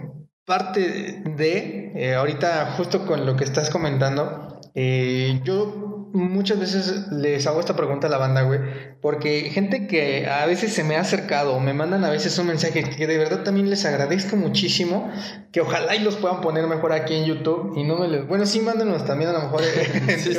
[0.45, 7.47] parte de, eh, ahorita justo con lo que estás comentando, eh, yo muchas veces les
[7.47, 8.61] hago esta pregunta a la banda, güey,
[9.01, 12.49] porque gente que a veces se me ha acercado o me mandan a veces un
[12.49, 15.11] mensaje que de verdad también les agradezco muchísimo,
[15.53, 18.26] que ojalá y los puedan poner mejor aquí en YouTube y no me les...
[18.26, 20.36] Bueno, sí, mándenos también a lo mejor en sí,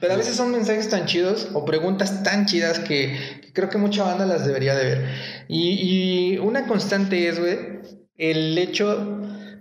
[0.00, 3.18] pero a veces son mensajes tan chidos o preguntas tan chidas que,
[3.54, 5.08] creo que mucha banda las debería de ver.
[5.48, 7.78] Y, y una constante es, güey,
[8.18, 9.06] el hecho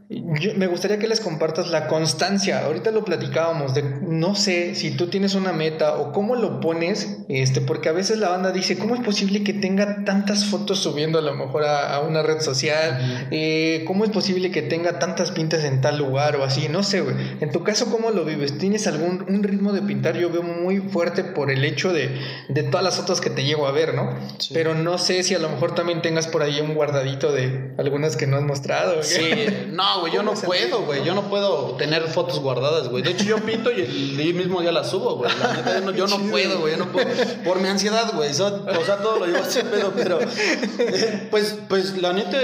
[0.09, 2.63] me gustaría que les compartas la constancia.
[2.63, 7.25] Ahorita lo platicábamos de no sé si tú tienes una meta o cómo lo pones,
[7.27, 11.19] este, porque a veces la banda dice, ¿cómo es posible que tenga tantas fotos subiendo
[11.19, 13.27] a lo mejor a, una red social?
[13.31, 16.69] Eh, ¿Cómo es posible que tenga tantas pintas en tal lugar o así?
[16.69, 17.15] No sé, güey.
[17.41, 18.57] En tu caso, ¿cómo lo vives?
[18.57, 20.17] ¿Tienes algún un ritmo de pintar?
[20.17, 23.67] Yo veo muy fuerte por el hecho de, de todas las fotos que te llego
[23.67, 24.17] a ver, ¿no?
[24.53, 28.15] Pero no sé si a lo mejor también tengas por ahí un guardadito de algunas
[28.15, 29.03] que no has mostrado.
[29.03, 29.31] Sí,
[29.71, 31.03] no, No, güey, yo no puedo, güey.
[31.03, 33.01] Yo no puedo tener fotos guardadas, güey.
[33.01, 35.31] De hecho, yo pinto y el, mismo día las subo, güey.
[35.39, 36.73] La neta, yo no, puedo, güey.
[36.77, 37.07] Yo no puedo.
[37.43, 38.29] Por mi ansiedad, güey.
[38.29, 40.19] O sea, todo lo llevo así, pedo, pero.
[40.79, 42.37] Eh, pues, pues, la neta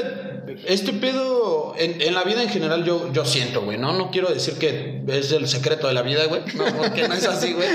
[0.66, 3.94] este pedo en, en, la vida en general yo, yo siento, güey, ¿no?
[3.94, 7.28] No quiero decir que es el secreto de la vida, güey, no, porque no es
[7.28, 7.70] así, güey.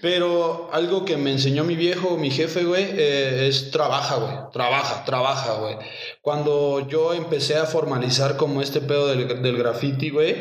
[0.00, 5.04] Pero algo que me enseñó mi viejo, mi jefe, güey, eh, es trabaja, güey, trabaja,
[5.04, 5.76] trabaja, güey.
[6.20, 10.34] Cuando yo empecé a formalizar como este pedo del, del graffiti, güey,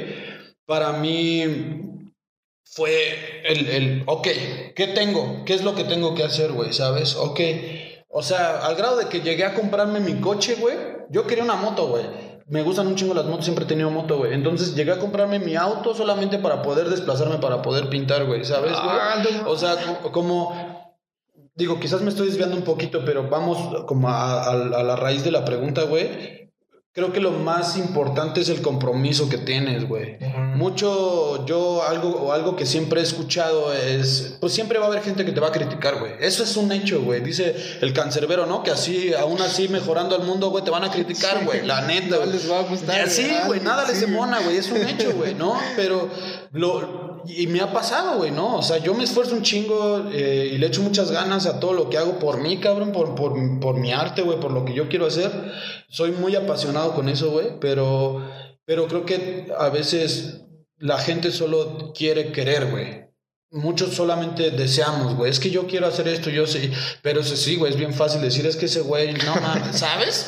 [0.66, 1.44] para mí
[2.64, 4.28] fue el, el, ok,
[4.76, 5.44] ¿qué tengo?
[5.46, 6.74] ¿Qué es lo que tengo que hacer, güey?
[6.74, 7.16] ¿Sabes?
[7.16, 7.40] Ok.
[8.10, 11.56] O sea, al grado de que llegué a comprarme mi coche, güey yo quería una
[11.56, 12.04] moto, güey.
[12.48, 14.34] Me gustan un chingo las motos, siempre he tenido moto, güey.
[14.34, 18.72] Entonces llegué a comprarme mi auto solamente para poder desplazarme, para poder pintar, güey, ¿sabes,
[18.72, 18.82] güey?
[18.84, 19.76] Ah, o sea,
[20.12, 20.78] como...
[21.56, 25.32] Digo, quizás me estoy desviando un poquito, pero vamos como a, a la raíz de
[25.32, 26.47] la pregunta, güey.
[26.98, 30.18] Creo que lo más importante es el compromiso que tienes, güey.
[30.56, 35.04] Mucho, yo algo, o algo que siempre he escuchado es, pues siempre va a haber
[35.04, 36.14] gente que te va a criticar, güey.
[36.20, 37.22] Eso es un hecho, güey.
[37.22, 38.64] Dice el cancerbero, ¿no?
[38.64, 41.64] Que así, aún así, mejorando al mundo, güey, te van a criticar, güey.
[41.68, 42.18] La neta.
[42.18, 43.08] No les va a gustar.
[43.08, 44.58] Sí, güey, nada les emona, güey.
[44.58, 45.54] Es un hecho, güey, ¿no?
[45.76, 46.10] Pero
[46.52, 48.58] lo, y me ha pasado, güey, ¿no?
[48.58, 51.74] O sea, yo me esfuerzo un chingo eh, y le echo muchas ganas a todo
[51.74, 54.74] lo que hago por mí, cabrón, por, por, por mi arte, güey, por lo que
[54.74, 55.32] yo quiero hacer.
[55.90, 58.30] Soy muy apasionado con eso, güey, pero,
[58.66, 60.42] pero creo que a veces
[60.78, 63.08] la gente solo quiere querer, güey.
[63.50, 65.32] Muchos solamente deseamos, güey.
[65.32, 66.70] Es que yo quiero hacer esto, yo sé.
[67.02, 70.28] Pero sí, güey, es bien fácil decir, es que ese güey, no mames, ¿sabes?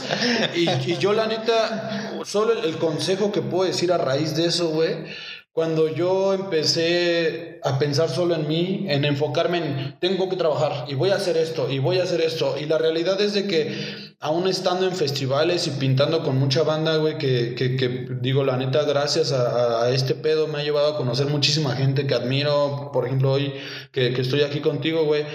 [0.56, 4.70] Y, y, yo, la neta, solo el consejo que puedo decir a raíz de eso,
[4.70, 5.06] güey,
[5.52, 10.93] cuando yo empecé a pensar solo en mí, en enfocarme en tengo que trabajar y
[10.93, 12.56] voy a hacer esto y voy a hacer esto.
[12.60, 16.97] Y la realidad es de que aún estando en festivales y pintando con mucha banda,
[16.97, 20.97] güey, que, que, digo, la neta, gracias a, a, este pedo me ha llevado a
[20.97, 22.91] conocer muchísima gente que admiro.
[22.93, 23.54] Por ejemplo, hoy
[23.91, 25.26] que, que estoy aquí contigo, güey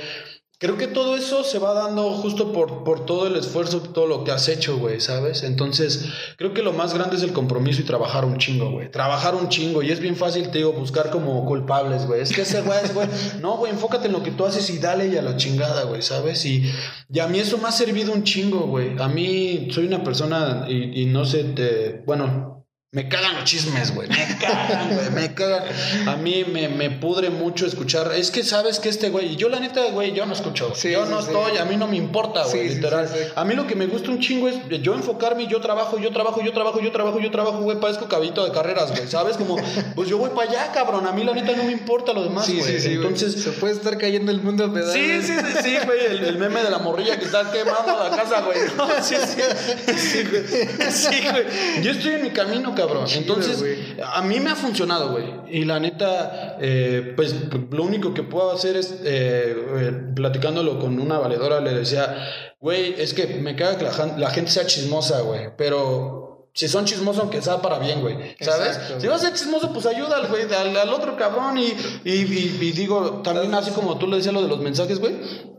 [0.64, 4.24] Creo que todo eso se va dando justo por, por todo el esfuerzo, todo lo
[4.24, 5.42] que has hecho, güey, ¿sabes?
[5.42, 6.06] Entonces,
[6.38, 8.90] creo que lo más grande es el compromiso y trabajar un chingo, güey.
[8.90, 9.82] Trabajar un chingo.
[9.82, 12.22] Y es bien fácil, te digo, buscar como culpables, güey.
[12.22, 13.06] Es que ese güey es, güey.
[13.42, 16.00] No, güey, enfócate en lo que tú haces y dale y a la chingada, güey,
[16.00, 16.46] ¿sabes?
[16.46, 16.64] Y,
[17.12, 18.96] y a mí eso me ha servido un chingo, güey.
[18.98, 22.53] A mí soy una persona y, y no sé, te, bueno,
[22.94, 24.08] me cagan los chismes, güey.
[24.08, 25.10] Me cagan, güey.
[25.14, 25.64] Me cagan.
[26.06, 28.12] A mí me, me, pudre mucho escuchar.
[28.14, 29.32] Es que sabes que este güey.
[29.32, 30.72] Y yo, la neta, güey, yo no escucho.
[30.74, 31.58] yo no estoy.
[31.58, 33.08] A mí no me importa, güey, literal.
[33.34, 35.48] A mí lo que me gusta un chingo es yo enfocarme.
[35.48, 37.80] Yo trabajo, yo trabajo, yo trabajo, yo trabajo, yo trabajo, güey.
[37.80, 39.08] Parezco cabito de carreras, güey.
[39.08, 39.38] ¿Sabes?
[39.38, 39.56] Como,
[39.96, 41.04] pues yo voy para allá, cabrón.
[41.08, 42.62] A mí, la neta, no me importa lo demás, güey.
[42.62, 43.42] Sí, sí, Entonces.
[43.42, 44.94] Se puede estar cayendo el mundo a pedazos.
[44.94, 46.06] Sí, sí, sí, sí, güey.
[46.28, 48.58] El, meme de la morrilla que está quemando la casa, güey.
[48.76, 49.96] No, sí, sí.
[49.96, 50.92] Sí, güey.
[50.92, 51.82] Sí, güey.
[51.82, 52.83] Yo estoy en mi camino, cabrón.
[53.14, 53.64] Entonces.
[54.12, 55.24] A mí me ha funcionado, güey.
[55.50, 57.34] Y la neta, eh, pues
[57.70, 62.16] lo único que puedo hacer es, eh, eh, platicándolo con una valedora, le decía,
[62.60, 63.84] güey, es que me caga que
[64.18, 65.50] la, gente sea chismosa, güey.
[65.56, 68.36] Pero si son chismosos, aunque sea para bien, güey.
[68.40, 68.78] ¿Sabes?
[68.98, 71.58] si vas a ser chismoso, pues ayuda al, güey, al, otro cabrón.
[71.58, 71.74] Y,
[72.04, 75.53] y, digo, también así como tú le decías lo de los mensajes, güey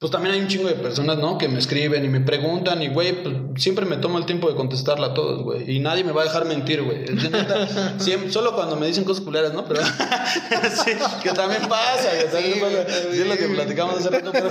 [0.00, 1.38] pues también hay un chingo de personas, ¿no?
[1.38, 4.54] Que me escriben y me preguntan y, güey, pues siempre me tomo el tiempo de
[4.54, 5.68] contestarle a todos, güey.
[5.68, 7.04] Y nadie me va a dejar mentir, güey.
[8.30, 9.64] solo cuando me dicen cosas culeras, ¿no?
[9.64, 9.80] Pero
[10.84, 13.08] sí, que también pasa, que también pasa.
[13.10, 14.50] es lo que platicamos hace rato, pero,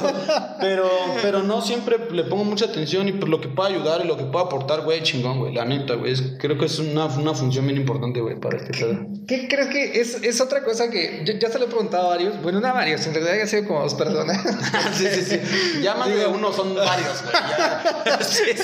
[0.60, 0.89] pero,
[1.22, 4.18] pero, no siempre le pongo mucha atención y por lo que pueda ayudar y lo
[4.18, 5.54] que pueda aportar, güey, chingón, güey.
[5.54, 6.14] La neta, güey.
[6.39, 9.00] creo que es una, una función bien importante, güey, para este pedo.
[9.26, 12.41] ¿Qué crees que es, es otra cosa que ya se lo he preguntado a varios?
[12.41, 14.43] Bueno, no a varios, en realidad ya ha sido como dos personas.
[14.93, 15.37] sí, sí, sí.
[15.82, 17.36] Ya más de uno son varios, güey.
[18.22, 18.64] Sí, sí,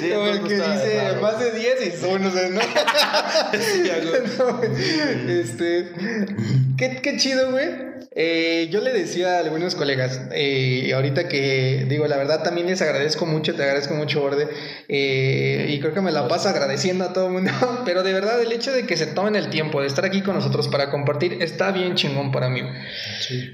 [0.00, 0.10] sí.
[0.10, 2.60] Como el que dice más de 10 y son unos, ¿no?
[5.28, 5.92] este.
[6.80, 7.90] Qué, qué chido, güey.
[8.12, 12.82] Eh, yo le decía a algunos colegas, eh, ahorita que digo, la verdad también les
[12.82, 14.48] agradezco mucho, te agradezco mucho, Borde,
[14.88, 17.52] eh, y creo que me la paso agradeciendo a todo el mundo,
[17.84, 20.34] pero de verdad el hecho de que se tomen el tiempo de estar aquí con
[20.34, 22.62] nosotros para compartir está bien chingón para mí.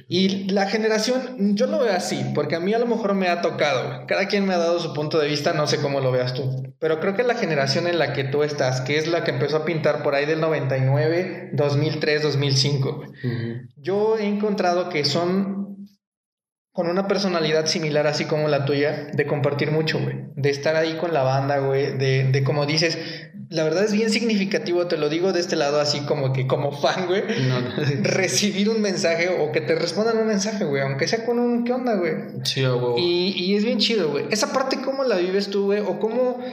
[0.09, 3.43] Y la generación, yo lo veo así, porque a mí a lo mejor me ha
[3.43, 6.33] tocado, cada quien me ha dado su punto de vista, no sé cómo lo veas
[6.33, 9.33] tú, pero creo que la generación en la que tú estás, que es la que
[9.33, 13.03] empezó a pintar por ahí del 99, 2003, 2005,
[13.77, 15.89] yo he encontrado que son
[16.77, 20.27] con una personalidad similar así como la tuya, de compartir mucho, güey.
[20.37, 21.97] De estar ahí con la banda, güey.
[21.97, 22.99] De, de como dices,
[23.49, 26.73] la verdad es bien significativo, te lo digo de este lado así como que como
[26.73, 27.23] fan, güey.
[28.03, 30.83] recibir un mensaje o que te respondan un mensaje, güey.
[30.83, 32.13] Aunque sea con un, ¿qué onda, güey?
[32.45, 33.03] Sí, güey.
[33.03, 34.27] Y, y es bien chido, güey.
[34.31, 35.81] Esa parte, ¿cómo la vives tú, güey?
[35.81, 36.45] O cómo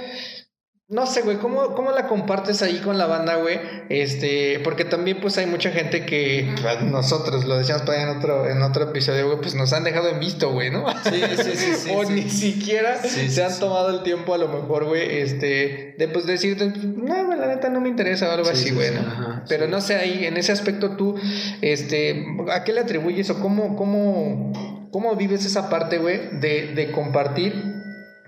[0.89, 3.57] no sé, güey, ¿cómo, ¿cómo la compartes ahí con la banda, güey?
[3.88, 8.49] Este, porque también pues hay mucha gente que pues, nosotros, lo decíamos para en otro,
[8.49, 10.86] en otro episodio, güey, pues nos han dejado en visto, güey, ¿no?
[11.03, 11.75] Sí, sí, sí.
[11.75, 16.07] sí o ni siquiera se han tomado el tiempo a lo mejor, güey, este, de
[16.09, 19.43] pues decirte, no, güey, la neta no me interesa o algo así, güey, ¿no?
[19.47, 21.15] Pero no sé, ahí, en ese aspecto tú,
[21.61, 24.51] este, ¿a qué le atribuyes o cómo, cómo,
[24.91, 27.72] cómo vives esa parte, güey, de, de compartir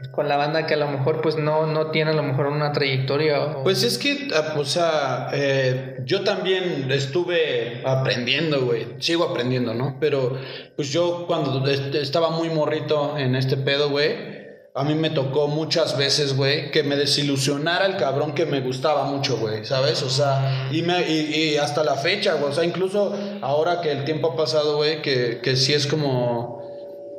[0.08, 2.72] con la banda que a lo mejor pues no, no tiene a lo mejor una
[2.72, 3.64] trayectoria.
[3.64, 9.97] Pues es que, ah, o sea, eh, yo también estuve aprendiendo, güey, sigo aprendiendo, ¿no?
[9.99, 10.38] Pero
[10.76, 14.36] pues yo cuando estaba muy morrito en este pedo, güey,
[14.78, 19.06] a mí me tocó muchas veces, güey, que me desilusionara el cabrón que me gustaba
[19.06, 20.03] mucho, güey, ¿sabes?
[20.03, 24.03] O sea, y, me, y, hasta la fecha, güey, o sea, incluso ahora que el
[24.03, 26.64] tiempo ha pasado, güey, que, que sí es como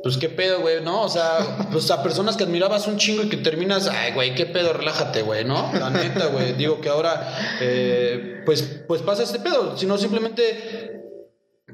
[0.07, 1.03] pues qué pedo, güey, ¿no?
[1.03, 4.47] O sea, pues a personas que admirabas un chingo y que terminas, ay, güey, qué
[4.47, 5.69] pedo, relájate, güey, ¿no?
[5.73, 6.53] La neta, güey.
[6.53, 10.97] Digo que ahora, eh, pues, pues pasa este pedo, sino simplemente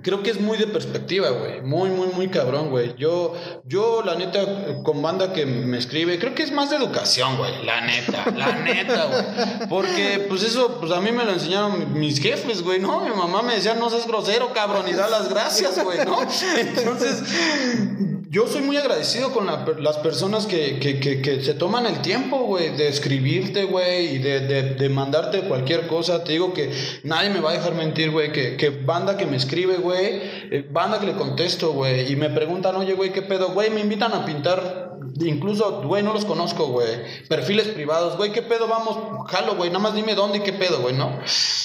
[0.02, 1.62] creo que es muy de perspectiva, güey.
[1.62, 2.94] Muy, muy, muy cabrón, güey.
[2.96, 7.36] Yo, yo, la neta, con banda que me escribe, creo que es más de educación,
[7.36, 7.64] güey.
[7.64, 9.68] La neta, la neta, güey.
[9.68, 13.00] Porque, pues eso, pues a mí me lo enseñaron mis jefes, güey, ¿no?
[13.00, 16.18] Mi mamá me decía, no seas grosero, cabrón, y da las gracias, güey, ¿no?
[16.58, 17.22] Entonces,
[18.32, 22.74] yo soy muy agradecido con las personas que, que, que, se toman el tiempo, güey,
[22.74, 26.24] de escribirte, güey, y de, de, de, mandarte cualquier cosa.
[26.24, 26.72] Te digo que
[27.02, 30.66] nadie me va a dejar mentir, güey, que, que banda que me escribe, güey, eh,
[30.70, 33.50] banda que le contesto, güey, y me preguntan, oye, güey, ¿qué pedo?
[33.50, 34.81] Güey, me invitan a pintar
[35.20, 36.88] Incluso, güey, no los conozco, güey.
[37.28, 38.66] Perfiles privados, güey, ¿qué pedo?
[38.68, 39.70] Vamos, jalo, güey.
[39.70, 41.18] Nada más dime dónde y qué pedo, güey, ¿no?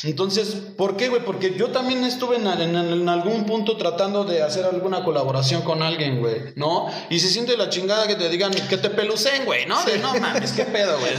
[0.03, 1.23] Entonces, ¿por qué, güey?
[1.23, 6.53] Porque yo también estuve en, algún punto tratando de hacer alguna colaboración con alguien, güey,
[6.55, 6.87] ¿no?
[7.09, 9.83] Y se siente la chingada que te digan que te pelucen, güey, ¿no?
[9.85, 11.13] De no mames, ¿qué pedo, güey?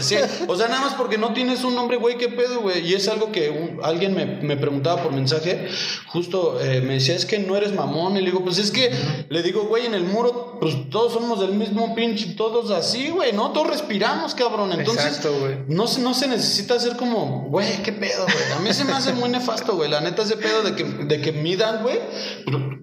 [0.47, 2.87] o sea, nada más porque no tienes un nombre, güey, ¿qué pedo, güey?
[2.87, 5.69] Y es algo que alguien me, me, preguntaba por mensaje,
[6.09, 8.17] justo eh, me decía, es que no eres mamón.
[8.17, 8.91] Y le digo, pues es que,
[9.29, 13.33] le digo, güey, en el muro, pues todos somos del mismo pinche todos así, güey,
[13.33, 13.51] ¿no?
[13.53, 14.73] Todos respiramos, cabrón.
[14.73, 15.21] Entonces,
[15.69, 18.53] no, no se necesita hacer como, güey, qué pedo, güey.
[18.57, 19.91] A mí se me hace muy nefasto, güey.
[19.91, 21.99] La neta, ese pedo de que, de que midan, güey.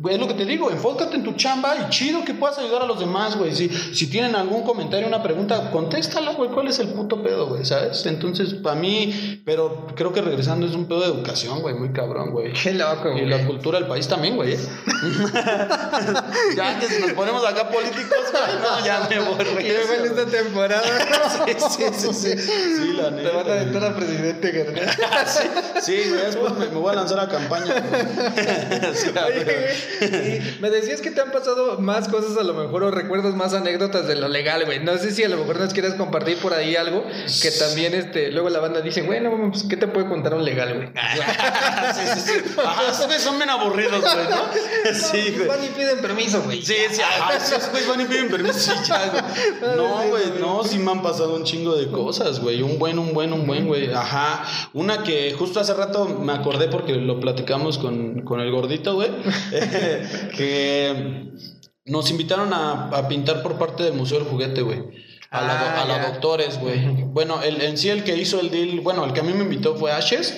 [0.09, 2.85] Es lo que te digo, enfócate en tu chamba y chido que puedas ayudar a
[2.85, 3.55] los demás, güey.
[3.55, 6.49] Si, si tienen algún comentario, una pregunta, contéstala, güey.
[6.51, 7.65] ¿Cuál es el puto pedo, güey?
[7.65, 8.05] ¿Sabes?
[8.05, 12.31] Entonces, para mí, pero creo que regresando es un pedo de educación, güey, muy cabrón,
[12.31, 12.53] güey.
[12.53, 13.23] Qué loco, güey.
[13.23, 14.53] Y la cultura del país también, güey.
[14.53, 14.59] ¿eh?
[16.55, 19.19] ya que si nos ponemos acá políticos, güey, no, ya me
[19.59, 20.83] y luego en esta temporada.
[21.69, 22.37] sí, sí, sí, sí.
[22.37, 23.29] Sí, la neta.
[23.29, 24.95] Te van a aventar a presidente, carnal.
[25.81, 27.83] sí, güey, después me, voy a lanzar a campaña.
[29.25, 33.53] Oye, me decías que te han pasado más cosas a lo mejor o recuerdas más
[33.53, 34.79] anécdotas de lo legal, güey.
[34.79, 37.05] No sé si a lo mejor nos quieres compartir por ahí algo
[37.41, 40.73] que también este, luego la banda dice, bueno, pues, ¿qué te puede contar un legal,
[40.75, 40.87] güey?
[41.93, 42.55] sí, sí, sí.
[42.63, 44.93] Ajá, son bien aburridos, güey, ¿no?
[44.93, 45.47] Sí, güey.
[45.47, 46.61] Van y piden permiso, güey.
[46.61, 49.14] Sí, sí, ajá, esos van y piden permiso, ya,
[49.77, 52.61] no, güey, no, sí me han pasado un chingo de cosas, güey.
[52.61, 53.91] Un buen, un buen, un buen, güey.
[53.91, 54.43] Ajá.
[54.73, 59.09] Una que justo hace rato me acordé porque lo platicamos con, con el gordito, güey.
[60.37, 61.31] que
[61.85, 64.83] nos invitaron a, a, pintar por parte del Museo del Juguete, güey.
[65.31, 66.79] A, la, a la, doctores, güey.
[67.03, 69.43] Bueno, el, en sí el que hizo el deal, bueno, el que a mí me
[69.43, 70.33] invitó fue Ashes.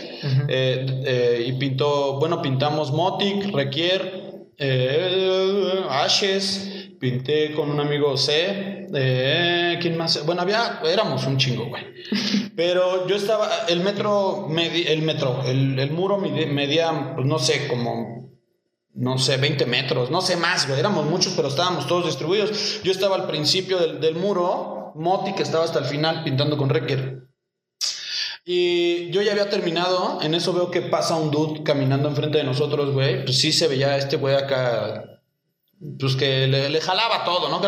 [0.48, 8.88] eh, eh, y pintó, bueno, pintamos Motic, Requier, eh, Ashes pinté con un amigo C.
[8.94, 10.26] Eh, ¿Quién más?
[10.26, 11.84] Bueno, había, éramos un chingo, güey.
[12.56, 18.32] Pero yo estaba, el metro, el metro, el, el muro medía, pues no sé, como,
[18.94, 20.80] no sé, 20 metros, no sé más, güey.
[20.80, 22.82] Éramos muchos, pero estábamos todos distribuidos.
[22.84, 26.70] Yo estaba al principio del, del muro, Moti, que estaba hasta el final pintando con
[26.70, 27.28] Requier.
[28.44, 32.46] Y yo ya había terminado, en eso veo que pasa un dude caminando enfrente de
[32.46, 33.26] nosotros, güey.
[33.26, 35.17] Pues sí se veía este güey acá
[36.00, 37.62] pues que le, jalaba todo, ¿no?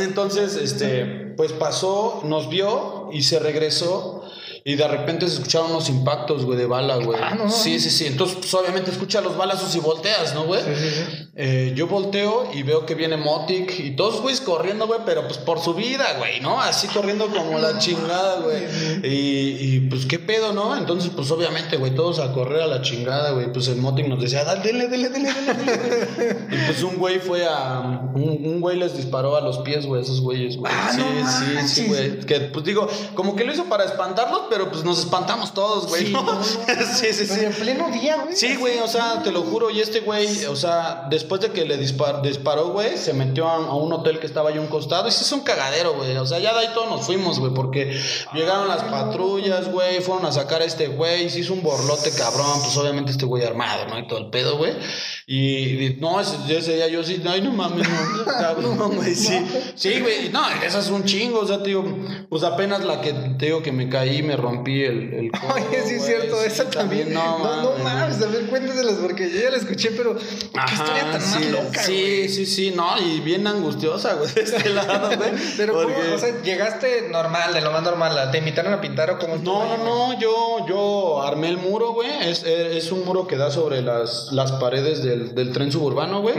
[0.00, 4.21] Entonces, este, pues pasó, nos vio y se regresó
[4.64, 7.18] y de repente se escucharon unos impactos, güey, de bala, güey.
[7.20, 8.06] Ah, no, Sí, sí, sí.
[8.06, 10.62] Entonces, pues obviamente escucha los balazos y volteas, ¿no, güey?
[10.62, 11.28] Sí, sí, sí.
[11.34, 15.38] Eh, yo volteo y veo que viene Motic y todos, güey, corriendo, güey, pero pues
[15.38, 16.60] por su vida, güey, ¿no?
[16.60, 18.62] Así corriendo como la chingada, güey.
[19.02, 20.76] Y, y, pues, ¿qué pedo, no?
[20.76, 23.52] Entonces, pues obviamente, güey, todos a correr a la chingada, güey.
[23.52, 26.38] Pues el Motic nos decía, dale, dale, dale, dale, dale.
[26.50, 27.80] y pues un güey fue a.
[28.14, 30.72] Un, güey les disparó a los pies, güey, esos güeyes, güey.
[30.72, 32.20] Ah, sí, sí, sí, güey.
[32.20, 36.08] Que pues digo, como que lo hizo para espantarlos, pero pues nos espantamos todos, güey.
[36.08, 36.12] Sí,
[36.94, 37.40] sí, sí, sí.
[37.40, 38.36] en pleno día, güey.
[38.36, 39.70] Sí, güey, o sea, te lo juro.
[39.70, 43.90] Y este güey, o sea, después de que le disparó, güey, se metió a, un
[43.94, 45.08] hotel que estaba ahí a un costado.
[45.08, 46.14] Y sí es un cagadero, güey.
[46.18, 47.98] O sea, ya de ahí todos nos fuimos, güey, porque
[48.34, 51.30] llegaron las patrullas, güey, fueron a sacar a este güey.
[51.30, 53.98] Se hizo un borlote cabrón, pues obviamente este güey armado, ¿no?
[53.98, 54.74] Y todo el pedo, güey.
[55.34, 59.42] Y, no, ese, día yo sí, ay, no mames, no, cabrón, güey, sí.
[59.74, 61.86] Sí, güey, no, esa es un chingo, o sea, te digo,
[62.28, 65.82] pues apenas la que te digo que me caí, me rompí el, el codo, Oye,
[65.86, 67.14] sí es cierto, esa también.
[67.14, 71.12] No, no, no mames, a ver, cuéntaselas porque yo ya la escuché, pero qué historia
[71.12, 75.30] tan sí, loca, Sí, sí, sí, no, y bien angustiosa, güey, de este lado, güey.
[75.56, 75.94] pero porque...
[75.94, 76.14] ¿cómo?
[76.14, 79.78] O sea, llegaste normal, de lo más normal, ¿te invitaron a pintar o cómo No,
[79.78, 83.80] no, no, yo, yo armé el muro, güey, es, es un muro que da sobre
[83.80, 86.34] las, las paredes del, del tren suburbano, güey.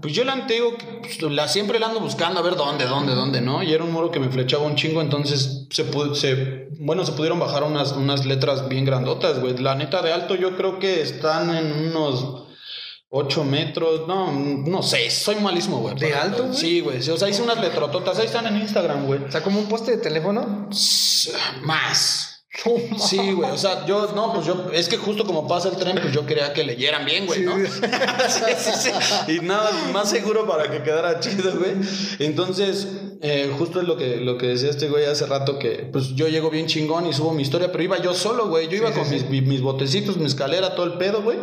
[0.00, 3.40] Pues yo la antiguo, pues, la siempre la ando buscando a ver dónde, dónde, dónde,
[3.40, 3.62] ¿no?
[3.62, 7.38] Y era un muro que me flechaba un chingo, entonces se, se bueno, se pudieron
[7.38, 9.56] bajar unas, unas letras bien grandotas, güey.
[9.58, 12.44] La neta de alto yo creo que están en unos
[13.12, 15.96] 8 metros, no, no sé, soy malísimo, güey.
[15.96, 16.56] ¿De alto, güey?
[16.56, 16.98] Sí, güey.
[16.98, 19.24] O sea, hice unas letrototas, ahí están en Instagram, güey.
[19.24, 20.68] O sea, como un poste de teléfono.
[21.62, 22.39] Más.
[22.98, 25.98] Sí, güey, o sea, yo, no, pues yo, es que justo como pasa el tren,
[26.00, 27.56] pues yo quería que leyeran bien, güey, ¿no?
[28.28, 31.72] Sí, sí, sí, Y nada, más seguro para que quedara chido, güey.
[32.18, 32.88] Entonces,
[33.22, 36.28] eh, justo es lo que, lo que decía este güey hace rato, que pues yo
[36.28, 38.68] llego bien chingón y subo mi historia, pero iba yo solo, güey.
[38.68, 41.38] Yo iba con mis, mis botecitos, mi escalera, todo el pedo, güey.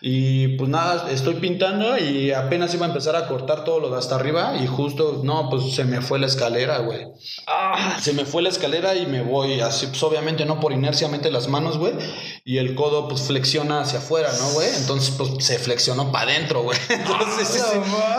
[0.00, 3.98] Y pues nada, estoy pintando y apenas iba a empezar a cortar todo lo de
[3.98, 7.06] hasta arriba y justo, no, pues se me fue la escalera, güey.
[7.46, 11.08] Ah, se me fue la escalera y me voy así, pues obviamente no por inercia
[11.08, 11.94] mete las manos, güey.
[12.44, 14.68] Y el codo pues flexiona hacia afuera, ¿no, güey?
[14.76, 16.78] Entonces pues se flexionó para adentro, güey.
[16.88, 17.60] Entonces, sí,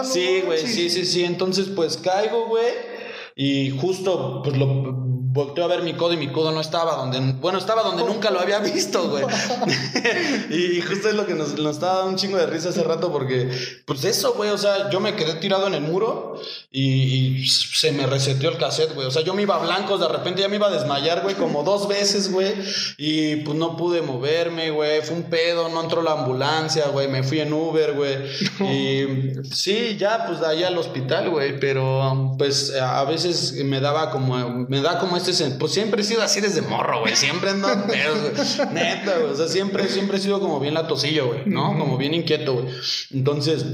[0.04, 1.24] sí, güey, sí, sí, sí.
[1.24, 2.98] Entonces pues caigo, güey.
[3.36, 5.07] Y justo pues lo
[5.38, 8.32] volteó a ver mi codo y mi codo no estaba donde, bueno, estaba donde nunca
[8.32, 9.24] lo había visto, güey.
[10.50, 13.12] y justo es lo que nos, nos estaba dando un chingo de risa hace rato
[13.12, 13.50] porque,
[13.86, 16.40] pues eso, güey, o sea, yo me quedé tirado en el muro
[16.72, 19.08] y, se me reseteó el cassette, güey.
[19.08, 21.36] O sea, yo me iba a blancos, de repente ya me iba a desmayar, güey,
[21.36, 22.54] como dos veces, güey.
[22.98, 25.02] Y pues no pude moverme, güey.
[25.02, 27.08] Fue un pedo, no entró la ambulancia, güey.
[27.08, 28.18] Me fui en Uber, güey.
[28.60, 29.06] Y
[29.54, 31.60] sí, ya, pues de ahí al hospital, güey.
[31.60, 35.18] Pero pues a veces me daba como, me da como
[35.60, 37.16] pues siempre he sido así desde morro, güey.
[37.16, 38.74] Siempre ando pedos, güey.
[38.74, 39.32] Neta, güey.
[39.32, 41.78] O sea, siempre, siempre he sido como bien latosillo, güey, ¿no?
[41.78, 42.68] Como bien inquieto, güey.
[43.12, 43.66] Entonces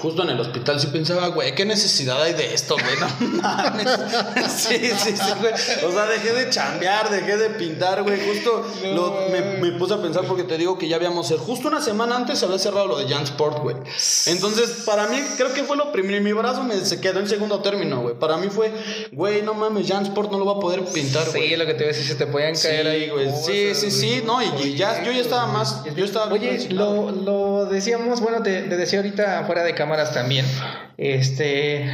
[0.00, 2.96] justo en el hospital sí pensaba, güey, ¿qué necesidad hay de esto, güey?
[2.98, 3.86] No mames.
[4.48, 5.52] Sí, sí, sí, güey.
[5.86, 8.18] O sea, dejé de chambear, dejé de pintar, güey.
[8.28, 8.64] Justo
[9.30, 11.32] me, puse a pensar porque te digo que ya habíamos.
[11.38, 13.76] Justo una semana antes se había cerrado lo de Jansport, güey.
[14.26, 16.22] Entonces, para mí, creo que fue lo primero.
[16.22, 18.14] Mi brazo me se quedó en segundo término, güey.
[18.14, 18.72] Para mí fue,
[19.12, 21.50] güey, no mames, Jansport no lo va a poder pintar, güey.
[21.50, 23.30] Sí, lo que te voy a decir, se te podían caer ahí, güey.
[23.44, 24.22] Sí, sí, sí.
[24.24, 25.84] No, y, ya, yo ya estaba más.
[25.94, 26.32] Yo estaba.
[26.32, 30.44] Oye, lo, lo decíamos, bueno, te, te decía ahorita de cámaras también.
[30.96, 31.84] Este.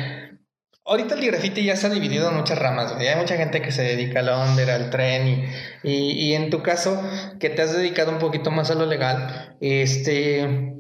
[0.87, 3.83] Ahorita el grafiti ya se ha dividido en muchas ramas, Hay mucha gente que se
[3.83, 5.49] dedica al under, al tren,
[5.83, 7.03] y, y, en tu caso,
[7.41, 10.77] que te has dedicado un poquito más a lo legal, este.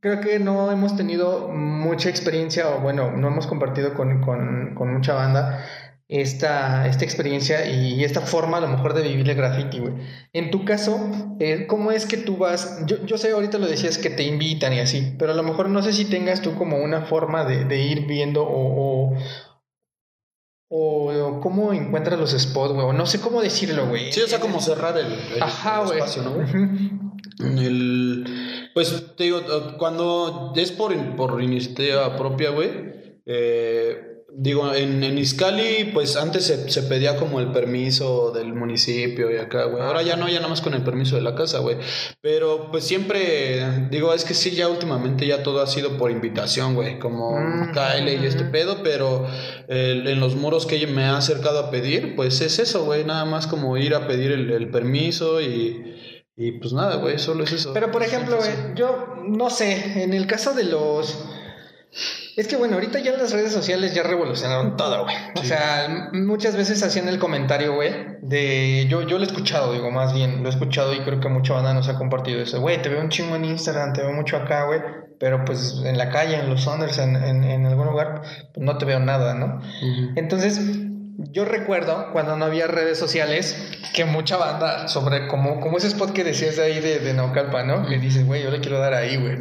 [0.00, 5.14] Creo que no hemos tenido mucha experiencia, o bueno, no hemos compartido con, con mucha
[5.14, 5.64] banda
[6.08, 9.94] esta, esta experiencia y esta forma a lo mejor de vivir el graffiti, güey.
[10.32, 11.00] En tu caso,
[11.40, 12.84] eh, ¿cómo es que tú vas?
[12.86, 15.70] Yo, yo sé, ahorita lo decías que te invitan y así, pero a lo mejor
[15.70, 19.16] no sé si tengas tú como una forma de, de ir viendo o,
[20.68, 22.96] o, cómo encuentras los spots, güey.
[22.96, 24.12] No sé cómo decirlo, güey.
[24.12, 26.36] Sí, o sea, como cerrar el, espacio, ¿no?
[27.58, 28.24] el,
[28.74, 29.40] pues te digo,
[29.78, 32.70] cuando es por, por iniciativa propia, güey.
[33.26, 39.30] Eh, Digo, en, en Iscali, pues antes se, se, pedía como el permiso del municipio
[39.30, 39.80] y acá, güey.
[39.80, 41.76] Ahora ya no, ya nada más con el permiso de la casa, güey.
[42.20, 46.74] Pero pues siempre, digo, es que sí, ya últimamente ya todo ha sido por invitación,
[46.74, 46.98] güey.
[46.98, 47.72] Como mm.
[47.72, 49.24] KL y este pedo, pero
[49.68, 53.04] en los muros que me ha acercado a pedir, pues es eso, güey.
[53.04, 55.94] Nada más como ir a pedir el, el permiso y...
[56.36, 57.72] Y pues nada, güey, solo es eso.
[57.72, 61.24] Pero por ejemplo, güey, yo no sé, en el caso de los
[62.36, 65.14] es que bueno, ahorita ya las redes sociales ya revolucionaron todo, güey.
[65.36, 68.86] O sea, muchas veces hacían el comentario, güey, de.
[68.88, 71.54] Yo, yo lo he escuchado, digo, más bien, lo he escuchado y creo que mucha
[71.54, 72.60] banda nos ha compartido eso.
[72.60, 74.80] Güey, te veo un chingo en Instagram, te veo mucho acá, güey.
[75.20, 78.22] Pero pues en la calle, en los Sonders, en, en, algún lugar,
[78.52, 79.60] pues no te veo nada, ¿no?
[80.16, 80.60] Entonces,
[81.16, 83.56] yo recuerdo cuando no había redes sociales
[83.92, 87.62] que mucha banda sobre como, como ese spot que decías de ahí de, de Naucalpa,
[87.62, 87.86] ¿no?
[87.86, 89.36] Que dices, güey, yo le quiero dar ahí, güey.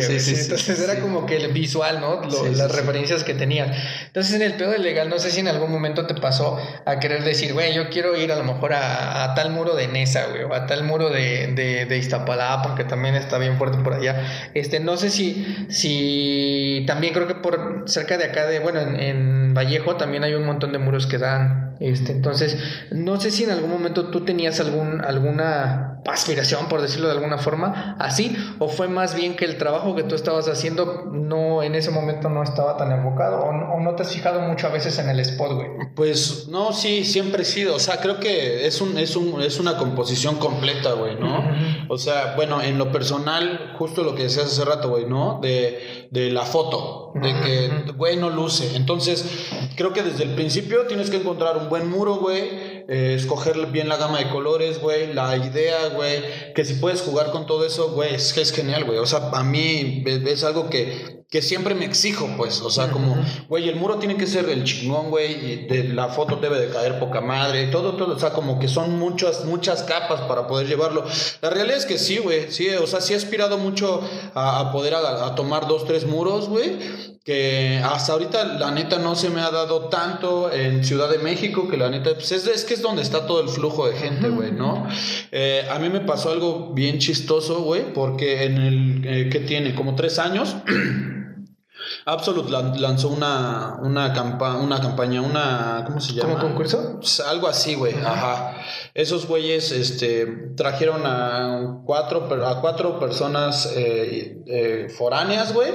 [0.00, 2.22] Sí, sí, sí, Entonces era como que el visual, ¿no?
[2.22, 3.70] las referencias que tenían.
[4.06, 6.98] Entonces en el pedo del legal, no sé si en algún momento te pasó a
[6.98, 10.44] querer decir, güey, yo quiero ir a lo mejor a, tal muro de Nesa, güey,
[10.44, 14.50] o a tal muro de, de, de Iztapalapa, que también está bien fuerte por allá.
[14.54, 18.98] Este, no sé si, si también creo que por cerca de acá de, bueno, en,
[18.98, 21.69] en Vallejo también hay un montón de muros que dan.
[21.80, 22.58] Este, entonces,
[22.90, 27.38] no sé si en algún momento tú tenías algún, alguna aspiración, por decirlo de alguna
[27.38, 31.74] forma, así, o fue más bien que el trabajo que tú estabas haciendo no en
[31.74, 35.08] ese momento no estaba tan enfocado, o, no te has fijado mucho a veces en
[35.08, 35.68] el spot, güey.
[35.96, 39.58] Pues no, sí, siempre he sido, o sea, creo que es, un, es, un, es
[39.58, 41.50] una composición completa, güey, ¿no?
[41.88, 45.38] O sea, bueno, en lo personal, justo lo que decías hace rato, güey, ¿no?
[45.40, 48.76] De, de la foto, de que, güey, no luce.
[48.76, 49.24] Entonces,
[49.76, 53.88] creo que desde el principio tienes que encontrar un buen muro, güey, eh, escoger bien
[53.88, 57.92] la gama de colores, güey, la idea, güey, que si puedes jugar con todo eso,
[57.92, 58.98] güey, es, es genial, güey.
[58.98, 63.16] O sea, a mí es algo que que siempre me exijo, pues, o sea, como,
[63.48, 66.72] güey, el muro tiene que ser el chingón, güey, y de, la foto debe de
[66.72, 70.66] caer poca madre, todo, todo, o sea, como que son muchas, muchas capas para poder
[70.66, 71.04] llevarlo.
[71.40, 74.00] La realidad es que sí, güey, sí, o sea, sí he aspirado mucho
[74.34, 76.76] a, poder a, tomar dos, tres muros, güey,
[77.24, 81.68] que hasta ahorita la neta no se me ha dado tanto en Ciudad de México,
[81.68, 84.28] que la neta, pues es, es que es donde está todo el flujo de gente,
[84.30, 84.86] güey, ¿no?
[85.30, 89.74] Eh, a mí me pasó algo bien chistoso, güey, porque en el, eh, que tiene
[89.74, 90.56] como tres años,
[92.04, 94.12] Absolute lanzó una, una,
[94.60, 95.84] una campaña, una.
[95.86, 96.34] ¿Cómo se llama?
[96.34, 96.96] ¿Como concurso?
[96.98, 97.94] Pues, algo así, güey.
[97.94, 98.56] Ajá.
[98.94, 105.70] Esos güeyes este, trajeron a cuatro, a cuatro personas eh, eh, foráneas, güey.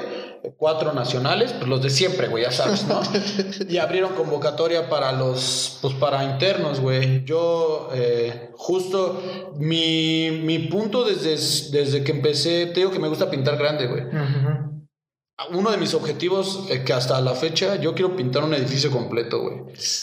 [0.57, 3.01] Cuatro nacionales, pues los de siempre, güey, ya sabes, ¿no?
[3.69, 7.23] y abrieron convocatoria para los, pues para internos, güey.
[7.25, 9.21] Yo, eh, justo,
[9.57, 11.31] mi, mi punto desde,
[11.77, 14.03] desde que empecé, te digo que me gusta pintar grande, güey.
[14.13, 14.65] Ajá
[15.51, 19.41] uno de mis objetivos, es que hasta la fecha, yo quiero pintar un edificio completo,
[19.41, 19.55] güey.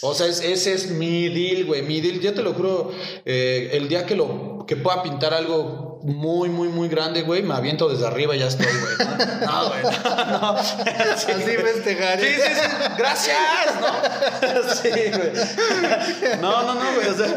[0.03, 1.83] O sea, ese es mi deal, güey.
[1.83, 2.93] Mi deal, ya te lo juro,
[3.25, 7.55] eh, el día que lo que pueda pintar algo muy, muy, muy grande, güey, me
[7.55, 9.09] aviento desde arriba y ya estoy, güey.
[9.47, 9.83] No, güey.
[9.83, 10.49] No, no.
[10.57, 12.21] Así festejar.
[12.21, 12.61] Sí, sí, sí.
[12.99, 13.39] Gracias,
[13.81, 14.73] ¿no?
[14.75, 16.41] Sí, güey.
[16.41, 17.09] No, no, no, güey.
[17.09, 17.37] O sea,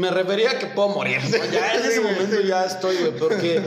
[0.00, 1.20] me refería a que puedo morir.
[1.52, 3.12] Ya en ese momento ya estoy, güey.
[3.12, 3.62] Porque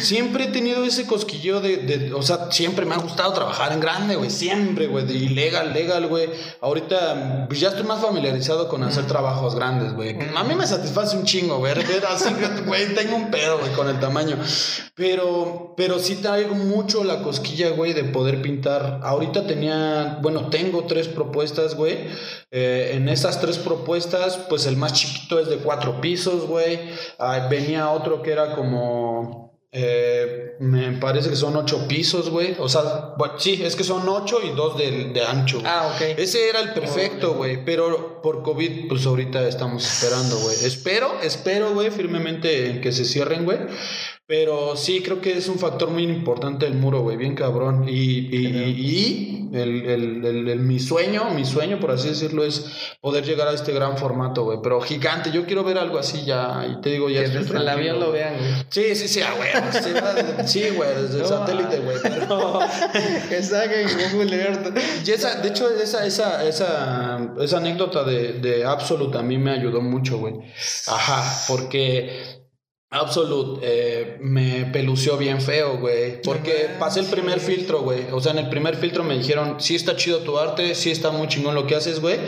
[0.00, 3.80] siempre he tenido ese cosquillo de, de, o sea, siempre me ha gustado trabajar en
[3.80, 6.30] grande, güey, siempre, güey, de ilegal, legal, güey.
[6.60, 10.16] Ahorita, pues ya estoy más familiarizado con hacer trabajos grandes, güey.
[10.34, 11.74] A mí me satisface un chingo, güey,
[12.08, 14.38] así, güey, tengo un pedo, güey, con el tamaño.
[14.94, 19.00] Pero, pero sí traigo mucho la cosquilla, güey, de poder pintar.
[19.02, 22.08] Ahorita tenía, bueno, tengo tres propuestas, güey.
[22.50, 26.78] Eh, en esas tres propuestas, pues el más chiquito es de cuatro pisos, güey.
[27.18, 32.56] Ah, venía otro que era como eh, me parece que son ocho pisos, güey.
[32.58, 35.60] O sea, sí, es que son ocho y dos de, de ancho.
[35.64, 36.18] Ah, ok.
[36.18, 37.64] Ese era el perfecto, güey.
[37.64, 40.56] Pero por COVID, pues ahorita estamos esperando, güey.
[40.64, 43.58] Espero, espero, güey, firmemente que se cierren, güey.
[44.28, 47.88] Pero sí, creo que es un factor muy importante el muro, güey, bien cabrón.
[47.88, 52.66] Y, y, el, mi sueño, mi sueño, por así decirlo, es
[53.00, 54.58] poder llegar a este gran formato, güey.
[54.62, 56.66] Pero gigante, yo quiero ver algo así ya.
[56.70, 58.52] Y te digo, ya Que desde el avión lo vean, güey.
[58.68, 59.48] Sí, sí, sí, ah, güey.
[60.46, 61.96] Sí, güey, desde el satélite, güey.
[62.02, 62.60] Pero...
[63.30, 64.78] que saquen Google Earth.
[65.06, 69.52] Y esa, de hecho, esa, esa, esa, esa anécdota de, de Absolute a mí me
[69.52, 70.34] ayudó mucho, güey.
[70.86, 72.37] Ajá, porque
[72.90, 76.22] Absolute eh, me pelució bien feo, güey.
[76.22, 78.06] Porque pasé el primer filtro, güey.
[78.12, 81.10] O sea, en el primer filtro me dijeron, sí está chido tu arte, sí está
[81.10, 82.18] muy chingón lo que haces, güey.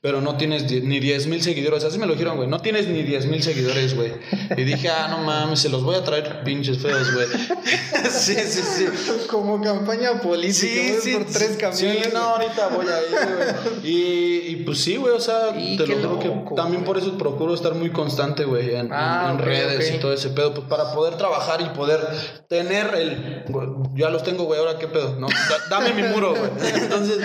[0.00, 1.84] Pero no tienes ni 10 mil seguidores.
[1.84, 2.48] Así me lo dijeron, güey.
[2.48, 4.12] No tienes ni 10 mil seguidores, güey.
[4.56, 7.26] Y dije, ah, no mames, se los voy a traer pinches feos, güey.
[8.10, 8.86] sí, sí, sí.
[9.28, 12.04] Como campaña política, sí, sí, por tres camiones.
[12.04, 13.92] Sí, no, ahorita voy a ir, güey.
[13.92, 17.52] Y, y pues sí, güey, o sea, te lo digo que también por eso procuro
[17.52, 21.60] estar muy constante, güey, en, ah, redes y todo ese pedo, pues para poder trabajar
[21.60, 22.00] y poder
[22.48, 23.44] tener el.
[23.94, 25.28] Ya los tengo, güey, ahora qué pedo, ¿no?
[25.70, 26.50] dame mi muro, güey.
[26.74, 27.18] Entonces,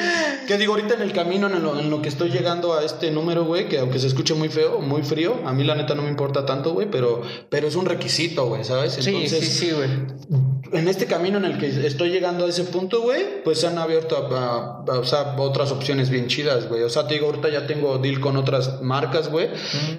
[0.48, 3.68] ¿qué digo ahorita en el camino, en lo, que estoy llegando a este número, güey,
[3.68, 6.46] que aunque se escuche muy feo, muy frío, a mí la neta no me importa
[6.46, 8.98] tanto, güey, pero, pero es un requisito, güey, ¿sabes?
[8.98, 9.90] Entonces, sí, sí, sí, güey.
[10.74, 13.78] En este camino en el que estoy llegando a ese punto, güey, pues se han
[13.78, 16.84] abierto a, o sea, otras opciones bien chidas, güey.
[16.84, 19.50] O sea, te digo, ahorita ya tengo deal con otras marcas, güey.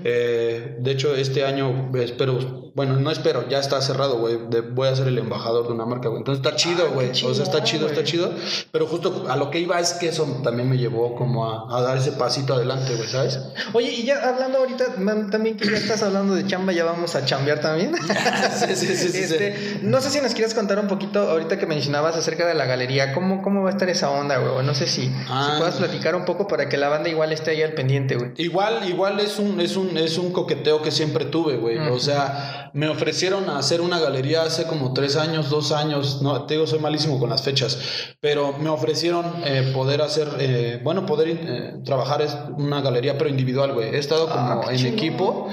[0.05, 4.39] Eh, de hecho, este año espero bueno, no espero, ya está cerrado, güey.
[4.73, 6.20] Voy a ser el embajador de una marca, güey.
[6.20, 7.11] Entonces está chido, güey.
[7.11, 8.33] o sea, está chido, está chido.
[8.70, 11.83] Pero justo a lo que iba es que eso también me llevó como a, a
[11.83, 13.41] dar ese pasito adelante, güey, ¿sabes?
[13.73, 14.95] Oye, y ya hablando ahorita,
[15.31, 17.95] también que ya estás hablando de chamba, ya vamos a chambear también.
[18.66, 22.16] sí, sí, sí, este, No sé si nos quieres contar un poquito, ahorita que mencionabas
[22.16, 24.64] acerca de la galería, ¿cómo, cómo va a estar esa onda, güey?
[24.64, 25.57] No sé si, si ah.
[25.59, 28.31] puedas platicar un poco para que la banda igual esté ahí al pendiente, güey.
[28.37, 31.79] Igual, igual es un, es un, es un coqueteo que siempre tuve, güey.
[31.79, 36.23] O sea, me ofrecieron hacer una galería hace como tres años, dos años.
[36.23, 37.79] No, te digo, soy malísimo con las fechas.
[38.20, 42.23] Pero me ofrecieron eh, poder hacer, eh, bueno, poder eh, trabajar
[42.57, 43.95] una galería, pero individual, güey.
[43.95, 45.49] He estado como ah, en equipo,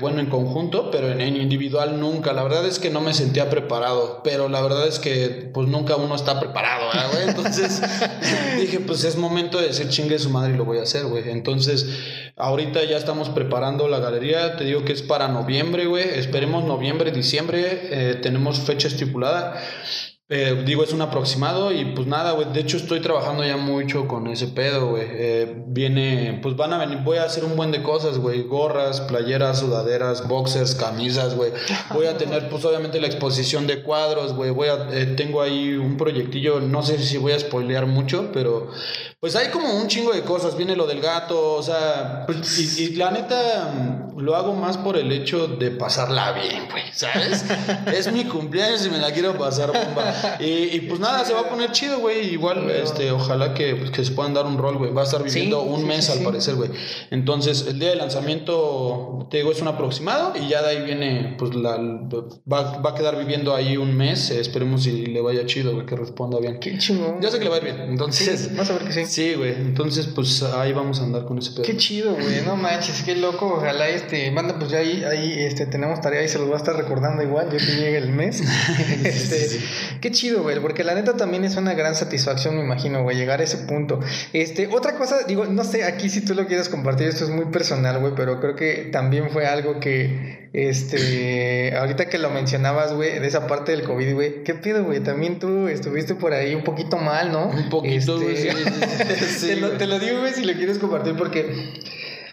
[0.00, 2.32] bueno, en conjunto, pero en, individual nunca.
[2.32, 4.22] La verdad es que no me sentía preparado.
[4.24, 7.28] Pero la verdad es que, pues nunca uno está preparado, güey.
[7.28, 7.82] Entonces
[8.58, 11.30] dije, pues es momento de decir chingue su madre y lo voy a hacer, güey.
[11.30, 11.86] Entonces,
[12.36, 14.56] ahorita ya estamos preparando la galería.
[14.56, 16.31] Te digo que es para noviembre, güey.
[16.32, 17.60] Esperemos noviembre, diciembre.
[17.90, 19.62] Eh, tenemos fecha estipulada.
[20.30, 22.50] Eh, digo, es un aproximado y pues nada, güey.
[22.54, 25.04] De hecho, estoy trabajando ya mucho con ese pedo, güey.
[25.10, 28.44] Eh, viene, pues van a venir, voy a hacer un buen de cosas, güey.
[28.44, 31.52] Gorras, playeras, sudaderas, boxers, camisas, güey.
[31.92, 34.52] Voy a tener, pues obviamente, la exposición de cuadros, güey.
[34.52, 38.70] Voy a, eh, tengo ahí un proyectillo, no sé si voy a spoilear mucho, pero
[39.22, 40.56] pues hay como un chingo de cosas.
[40.56, 44.96] Viene lo del gato, o sea, pues, y, y la neta, lo hago más por
[44.96, 47.44] el hecho de pasarla bien, güey, ¿sabes?
[47.94, 50.12] es mi cumpleaños y me la quiero pasar bomba.
[50.40, 52.32] Y, pues nada, se va a poner chido, güey.
[52.32, 54.92] Igual, este, ojalá que, pues, que se puedan dar un rol, güey.
[54.92, 56.70] Va a estar viviendo un mes al parecer, güey.
[57.12, 61.36] Entonces, el día de lanzamiento, te digo, es un aproximado y ya de ahí viene,
[61.38, 64.30] pues, la, va, va a quedar viviendo ahí un mes.
[64.30, 66.58] Esperemos si le vaya chido, güey, que responda bien.
[66.58, 67.18] Qué chido.
[67.20, 67.80] Ya sé que le va a ir bien.
[67.82, 69.11] Entonces, vas a ver que sí.
[69.12, 69.52] Sí, güey.
[69.52, 71.64] Entonces, pues, ahí vamos a andar con ese pedo.
[71.64, 72.40] Qué chido, güey.
[72.46, 73.56] No manches, qué loco.
[73.58, 76.56] Ojalá, este, manda, pues ya ahí, ahí, este, tenemos tarea y se los va a
[76.56, 78.40] estar recordando igual, ya que llegue el mes.
[79.04, 79.60] este,
[80.00, 83.40] qué chido, güey, porque la neta también es una gran satisfacción, me imagino, güey, llegar
[83.40, 84.00] a ese punto.
[84.32, 87.44] Este, otra cosa, digo, no sé, aquí si tú lo quieres compartir, esto es muy
[87.46, 93.18] personal, güey, pero creo que también fue algo que, este, ahorita que lo mencionabas, güey,
[93.18, 95.00] de esa parte del COVID, güey, ¿qué pido, güey?
[95.00, 97.46] También tú estuviste por ahí un poquito mal, ¿no?
[97.48, 98.48] Un poquito, güey.
[98.48, 99.01] Este,
[99.40, 101.72] te, lo, te lo digo, güey, si lo quieres compartir, porque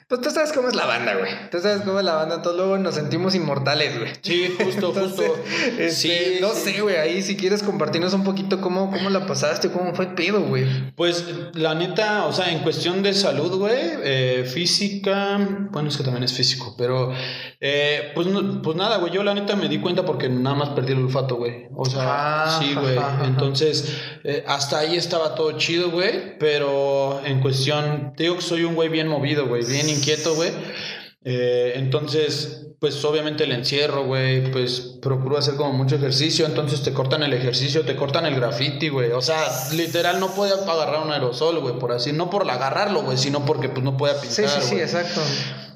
[0.10, 1.32] pues tú sabes cómo es la banda, güey.
[1.52, 2.42] Tú sabes cómo es la banda.
[2.42, 4.12] Todos luego nos sentimos inmortales, güey.
[4.24, 5.24] Sí, justo, justo.
[5.78, 6.96] Este, sí, no sé, güey.
[6.96, 10.66] Ahí si quieres compartirnos un poquito cómo, cómo la pasaste, cómo fue el pedo, güey.
[10.96, 15.38] Pues la neta, o sea, en cuestión de salud, güey, eh, física,
[15.70, 17.14] bueno, es que también es físico, pero
[17.60, 18.28] eh, pues,
[18.64, 19.14] pues nada, güey.
[19.14, 21.68] Yo la neta me di cuenta porque nada más perdí el olfato, güey.
[21.76, 22.98] O sea, ah, sí, güey.
[23.26, 26.40] Entonces, eh, hasta ahí estaba todo chido, güey.
[26.40, 30.52] Pero en cuestión, te digo que soy un güey bien movido, güey, bien inquieto, güey.
[31.24, 36.94] Eh, entonces, pues obviamente el encierro, güey, pues procuro hacer como mucho ejercicio, entonces te
[36.94, 39.12] cortan el ejercicio, te cortan el graffiti, güey.
[39.12, 39.44] O sea,
[39.74, 43.68] literal no puede agarrar un aerosol, güey, por así, no por agarrarlo, güey, sino porque
[43.68, 44.32] pues no puede pintar.
[44.32, 45.22] Sí, sí, sí, exacto.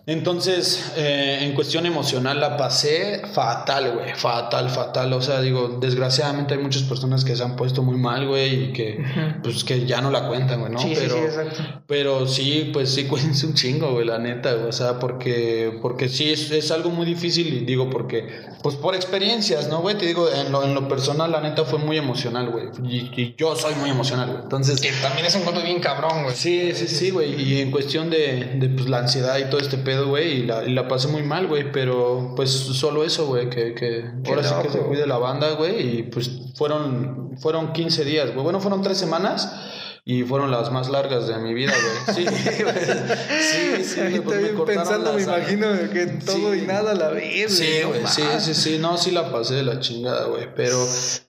[0.06, 5.14] Entonces, eh, en cuestión emocional la pasé fatal, güey, fatal, fatal.
[5.14, 8.74] O sea, digo, desgraciadamente hay muchas personas que se han puesto muy mal, güey, y
[8.74, 9.02] que,
[9.42, 10.80] pues, que ya no la cuentan, güey, ¿no?
[10.80, 11.64] Sí, pero, sí, exacto.
[11.88, 14.68] Pero sí, pues sí, cuídense un chingo, güey, la neta, güey.
[14.68, 18.28] O sea, porque, porque sí, es, es, algo muy difícil, y digo, porque,
[18.62, 19.98] pues por experiencias, ¿no, güey?
[19.98, 22.66] Te digo, en lo, en lo personal, la neta fue muy emocional, güey.
[22.84, 24.44] Y, yo soy muy emocional, güey.
[24.44, 24.82] Entonces.
[24.82, 26.36] Que también es un golpe bien cabrón, güey.
[26.36, 27.42] Sí, sí, sí, güey.
[27.42, 30.64] Y en cuestión de, de pues, la ansiedad y todo este pedo güey, y la,
[30.64, 34.54] y la pasé muy mal, güey, pero pues solo eso, güey, que, que ahora sí
[34.62, 38.82] que se cuide la banda, güey, y pues fueron, fueron 15 días, güey, bueno, fueron
[38.82, 39.70] tres semanas.
[40.06, 42.28] Y fueron las más largas de mi vida, güey.
[42.28, 42.76] Sí, güey.
[42.76, 47.58] Sí, sí, pues me pensando, me imagino que todo y nada a la vez.
[47.58, 48.06] Sí, güey.
[48.08, 48.78] sí, sí, sí.
[48.80, 50.54] No, sí la pasé de la chingada, güey.
[50.54, 50.78] Pero,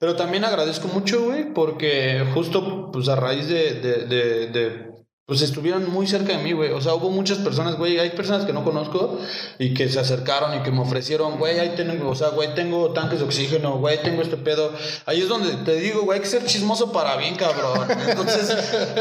[0.00, 4.93] pero también agradezco mucho, güey, porque justo, pues a raíz de, de, de, de
[5.26, 6.72] pues estuvieron muy cerca de mí, güey.
[6.72, 7.98] O sea, hubo muchas personas, güey.
[7.98, 9.18] Hay personas que no conozco
[9.58, 12.92] y que se acercaron y que me ofrecieron, güey, ahí tengo, o sea, güey, tengo
[12.92, 14.70] tanques de oxígeno, güey, tengo este pedo.
[15.06, 17.88] Ahí es donde te digo, güey, hay que ser chismoso para bien, cabrón.
[18.06, 18.54] Entonces,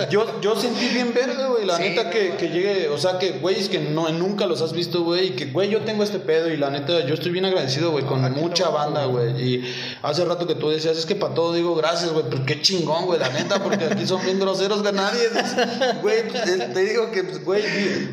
[0.10, 1.66] yo, yo sentí bien verde, güey.
[1.66, 4.72] La neta que, que llegue, o sea, que, güey, es que no, nunca los has
[4.72, 5.28] visto, güey.
[5.28, 8.06] Y que, güey, yo tengo este pedo y la neta, yo estoy bien agradecido, güey,
[8.06, 9.42] con mucha banda, güey.
[9.42, 12.62] Y hace rato que tú decías, es que para todo digo gracias, güey, pero qué
[12.62, 15.28] chingón, güey, la neta, porque aquí son bien groseros de nadie,
[16.02, 16.13] güey.
[16.74, 17.64] Te digo que, pues, güey,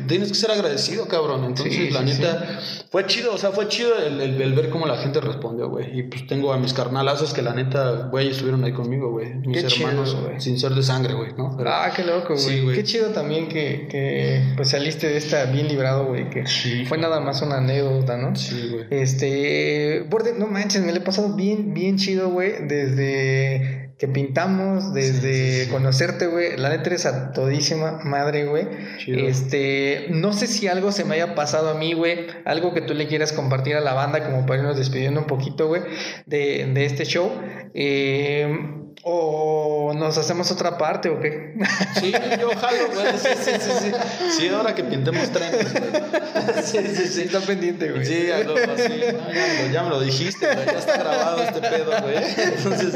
[0.07, 1.43] tienes que ser agradecido, cabrón.
[1.45, 5.69] Entonces, la neta, fue chido, o sea, fue chido el, ver cómo la gente respondió,
[5.69, 5.99] güey.
[5.99, 9.33] Y pues tengo a mis carnalazos que la neta, güey, estuvieron ahí conmigo, güey.
[9.35, 11.57] Mis hermanos, sin ser de sangre, güey, ¿no?
[11.65, 12.75] ah, qué loco, güey.
[12.75, 16.29] Qué chido también que, que pues saliste de esta bien librado, güey.
[16.29, 16.43] Que
[16.87, 18.35] fue nada más una anécdota, ¿no?
[18.35, 18.85] Sí, güey.
[18.89, 22.67] Este, borde, no manches, me lo he pasado bien, bien chido, güey.
[22.67, 26.57] Desde que pintamos, desde conocerte, güey.
[26.57, 28.67] La neta eres a todísima madre, güey.
[29.05, 32.25] Este, no sé si algo se me haya pasado a mí, güey.
[32.45, 35.67] Algo que tú le quieras compartir a la banda, como para irnos despidiendo un poquito,
[35.67, 35.83] güey,
[36.25, 37.31] de, de este show.
[37.75, 41.53] Eh, ¿O nos hacemos otra parte o qué?
[41.99, 43.17] Sí, yo jalo, güey.
[43.17, 43.91] Sí, sí, sí, sí.
[44.37, 45.83] Sí, ahora que pintemos trenes, güey.
[46.63, 47.21] Sí, sí, sí.
[47.21, 48.05] Está pendiente, güey.
[48.05, 48.93] Sí, algo así.
[49.13, 50.65] No, ya, me lo, dijiste, güey.
[50.65, 52.17] Ya está grabado este pedo, güey.
[52.37, 52.93] Entonces,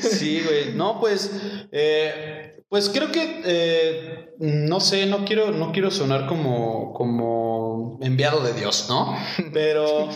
[0.00, 0.72] sí, güey.
[0.74, 1.30] No, pues,
[1.72, 8.42] eh, pues creo que, eh, no sé, no quiero, no quiero sonar como, como enviado
[8.42, 9.16] de Dios, ¿no?
[9.52, 10.08] Pero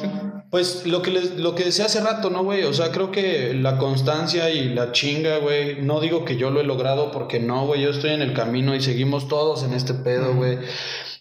[0.51, 2.65] pues lo que, les, lo que decía hace rato, ¿no, güey?
[2.65, 6.61] O sea, creo que la constancia y la chinga, güey, no digo que yo lo
[6.61, 9.95] he logrado porque no, güey, yo estoy en el camino y seguimos todos en este
[9.95, 10.59] pedo, güey.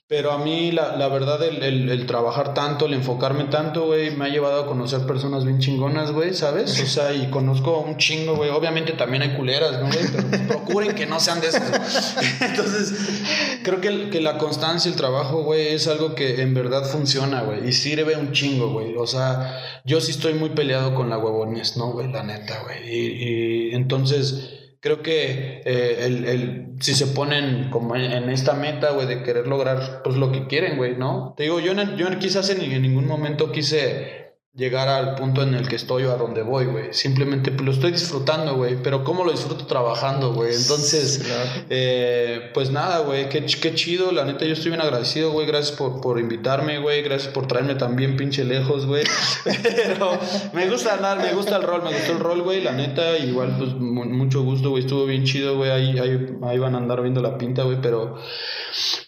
[0.09, 4.25] Pero a mí, la, la verdad, el, el, trabajar tanto, el enfocarme tanto, güey, me
[4.25, 6.81] ha llevado a conocer personas bien chingonas, güey, ¿sabes?
[6.81, 8.49] O sea, y conozco un chingo, güey.
[8.49, 9.99] Obviamente también hay culeras, ¿no, güey?
[10.31, 11.61] Pero procuren que no sean de esos.
[12.41, 17.43] Entonces, creo que, que la constancia, el trabajo, güey, es algo que en verdad funciona,
[17.43, 17.67] güey.
[17.67, 18.95] Y sirve un chingo, güey.
[18.97, 22.11] O sea, yo sí estoy muy peleado con la huevones, ¿no, güey?
[22.11, 22.79] La neta, güey.
[22.89, 28.91] y, y entonces creo que eh, el, el, si se ponen como en, esta meta,
[28.91, 31.33] güey, de querer lograr pues lo que quieren, güey, ¿no?
[31.35, 35.67] Te digo, yo, yo quizás en, en ningún momento quise llegar al punto en el
[35.67, 36.93] que estoy o a donde voy, güey.
[36.93, 38.81] Simplemente pues, lo estoy disfrutando, güey.
[38.81, 40.53] Pero ¿cómo lo disfruto trabajando, güey?
[40.55, 41.21] Entonces,
[41.69, 43.29] eh, pues nada, güey.
[43.29, 44.11] Qué, qué, chido.
[44.11, 45.45] La neta, yo estoy bien agradecido, güey.
[45.45, 47.03] Gracias por, por invitarme, güey.
[47.03, 49.03] Gracias por traerme también pinche lejos, güey.
[49.63, 50.19] Pero
[50.53, 52.61] me gusta andar, me gusta el rol, me gustó el rol, güey.
[52.61, 54.83] La neta, igual, pues mucho gusto, güey.
[54.83, 55.69] Estuvo bien chido, güey.
[55.69, 57.79] Ahí, ahí, ahí van a andar viendo la pinta, güey.
[57.81, 58.15] Pero,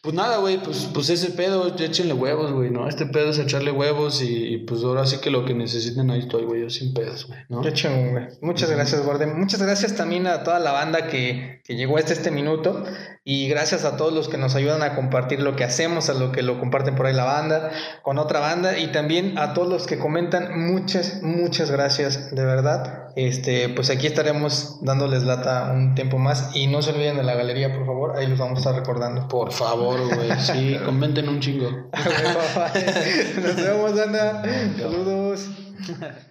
[0.04, 0.62] pues nada, güey.
[0.62, 2.88] Pues, pues ese pedo, échenle huevos, güey, ¿no?
[2.88, 6.20] Este pedo es echarle huevos y, y pues ahora sí que lo que necesiten, ahí
[6.20, 7.62] estoy, güey, yo sin pedos, güey, ¿no?
[7.62, 8.28] Qué güey.
[8.41, 9.40] Muchas gracias, Gordon.
[9.40, 12.84] Muchas gracias también a toda la banda que, que llegó hasta este minuto.
[13.24, 16.32] Y gracias a todos los que nos ayudan a compartir lo que hacemos, a lo
[16.32, 17.72] que lo comparten por ahí la banda,
[18.02, 18.78] con otra banda.
[18.78, 23.01] Y también a todos los que comentan, muchas, muchas gracias, de verdad.
[23.16, 26.56] Este, pues aquí estaremos dándoles lata un tiempo más.
[26.56, 28.18] Y no se olviden de la galería, por favor.
[28.18, 29.28] Ahí los vamos a estar recordando.
[29.28, 30.32] Por favor, güey.
[30.40, 31.70] Sí, comenten un chingo.
[33.42, 34.44] Nos vemos, Ana.
[34.78, 35.50] Saludos.